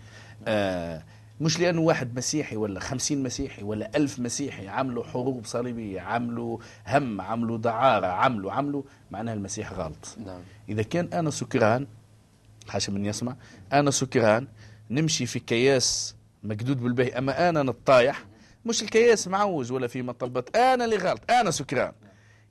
آه 0.47 1.03
مش 1.41 1.61
لأنه 1.61 1.81
واحد 1.81 2.17
مسيحي 2.17 2.57
ولا 2.57 2.81
خمسين 2.81 3.23
مسيحي 3.23 3.63
ولا 3.63 3.91
ألف 3.97 4.19
مسيحي 4.19 4.69
عملوا 4.69 5.05
حروب 5.05 5.45
صليبية 5.45 6.01
عملوا 6.01 6.59
هم 6.89 7.21
عملوا 7.21 7.59
دعارة 7.59 8.07
عملوا 8.07 8.53
عملوا 8.53 8.83
معناها 9.11 9.35
المسيح 9.35 9.73
غلط. 9.73 10.17
نعم. 10.27 10.41
إذا 10.69 10.83
كان 10.83 11.09
أنا 11.13 11.31
سكران 11.31 11.87
حاشا 12.69 12.91
من 12.91 13.07
يسمع 13.07 13.37
أنا 13.73 13.91
سكران 13.91 14.47
نمشي 14.91 15.27
في 15.27 15.39
كياس 15.39 16.15
مقدود 16.43 16.81
بالبهي 16.83 17.19
أما 17.19 17.49
أنا 17.49 17.63
نطايح 17.63 18.25
مش 18.67 18.83
الكياس 18.83 19.29
معوج 19.29 19.73
ولا 19.73 19.87
في 19.87 20.03
مطبات 20.03 20.57
أنا 20.57 20.85
اللي 20.85 20.97
غلط 20.97 21.31
أنا 21.31 21.51
سكران. 21.51 21.93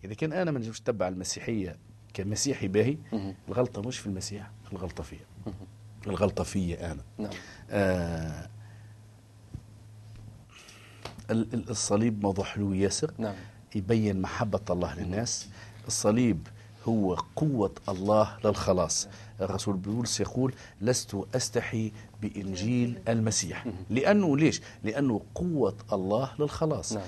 إذا 0.05 0.13
كان 0.13 0.33
أنا 0.33 0.51
ما 0.51 0.59
نجمش 0.59 0.79
نتبع 0.81 1.07
المسيحية 1.07 1.77
كمسيحي 2.13 2.67
باهي. 2.67 2.97
الغلطة 3.47 3.81
مش 3.81 3.97
في 3.97 4.07
المسيح 4.07 4.51
الغلطة 4.71 5.03
فيا. 5.03 5.25
الغلطة 6.07 6.43
فيا 6.43 6.91
أنا. 6.91 7.01
نعم. 7.17 7.31
آه 7.71 8.49
ال- 11.31 11.53
ال- 11.53 11.69
الصليب 11.69 12.23
موضوع 12.23 12.45
حلو 12.45 12.73
ياسر 12.73 13.11
نعم. 13.17 13.35
يبين 13.75 14.21
محبة 14.21 14.59
الله 14.69 14.95
للناس. 14.99 15.47
الصليب 15.87 16.47
هو 16.87 17.13
قوة 17.35 17.71
الله 17.89 18.37
للخلاص. 18.45 19.07
الرسول 19.41 19.75
بولس 19.75 20.19
يقول 20.19 20.53
لست 20.81 21.17
أستحي 21.35 21.91
بإنجيل 22.21 22.99
المسيح. 23.07 23.65
لأنه 23.89 24.37
ليش؟ 24.37 24.61
لأنه 24.83 25.21
قوة 25.35 25.75
الله 25.93 26.31
للخلاص. 26.39 26.93
نعم. 26.93 27.03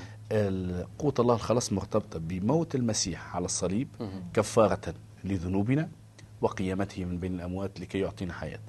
قوة 1.00 1.14
الله 1.20 1.34
للخلاص 1.34 1.74
مرتبطة 1.74 2.20
بموت 2.20 2.76
المسيح 2.76 3.36
على 3.36 3.46
الصليب 3.46 3.88
كفارة 4.34 4.94
لذنوبنا. 5.24 5.90
وقيامته 6.46 7.06
من 7.06 7.18
بين 7.18 7.36
الأموات 7.36 7.80
لكي 7.80 8.00
يعطينا 8.00 8.34
حياة. 8.34 8.60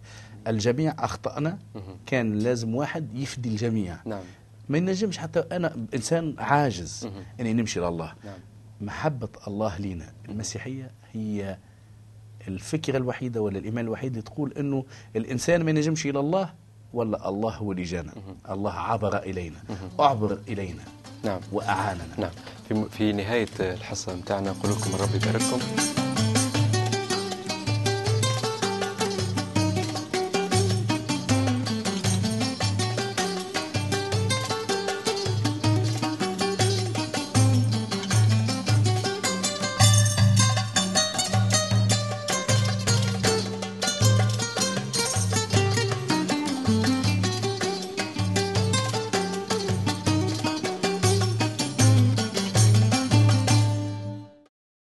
الجميع 0.46 0.94
أخطأنا 0.98 1.58
كان 2.06 2.38
لازم 2.38 2.74
واحد 2.74 3.14
يفدي 3.14 3.48
الجميع. 3.48 3.96
نعم. 4.04 4.22
ما 4.68 4.78
ينجمش 4.78 5.18
حتى 5.18 5.40
أنا 5.52 5.76
إنسان 5.94 6.34
عاجز. 6.38 7.08
إني 7.40 7.52
نمشي 7.52 7.80
لله 7.80 8.12
نعم. 8.24 8.38
محبة 8.80 9.28
الله 9.48 9.78
لينا 9.78 10.12
المسيحية 10.28 10.90
هي 11.12 11.58
الفكرة 12.48 12.96
الوحيدة 12.96 13.40
ولا 13.40 13.58
الإيمان 13.58 13.84
الوحيد 13.84 14.10
اللي 14.10 14.22
تقول 14.22 14.52
إنه 14.52 14.84
الإنسان 15.16 15.64
ما 15.64 15.70
ينجمش 15.70 16.06
إلى 16.06 16.20
الله 16.20 16.54
ولا 16.92 17.28
الله 17.28 17.54
هو 17.54 17.72
اللي 17.72 17.82
جانا. 17.82 18.12
الله 18.50 18.72
عبر 18.72 19.18
إلينا 19.18 19.58
اعبر 20.00 20.38
إلينا 20.48 20.82
نعم. 21.24 21.40
وأعاننا. 21.52 22.04
نعم. 22.18 22.30
في 22.68 22.84
في 22.90 23.12
نهاية 23.12 23.48
الحصة 23.60 24.14
نتاعنا 24.14 24.50
نقول 24.50 24.72
لكم 24.72 24.94
الرب 24.94 25.14
يبارككم. 25.14 25.95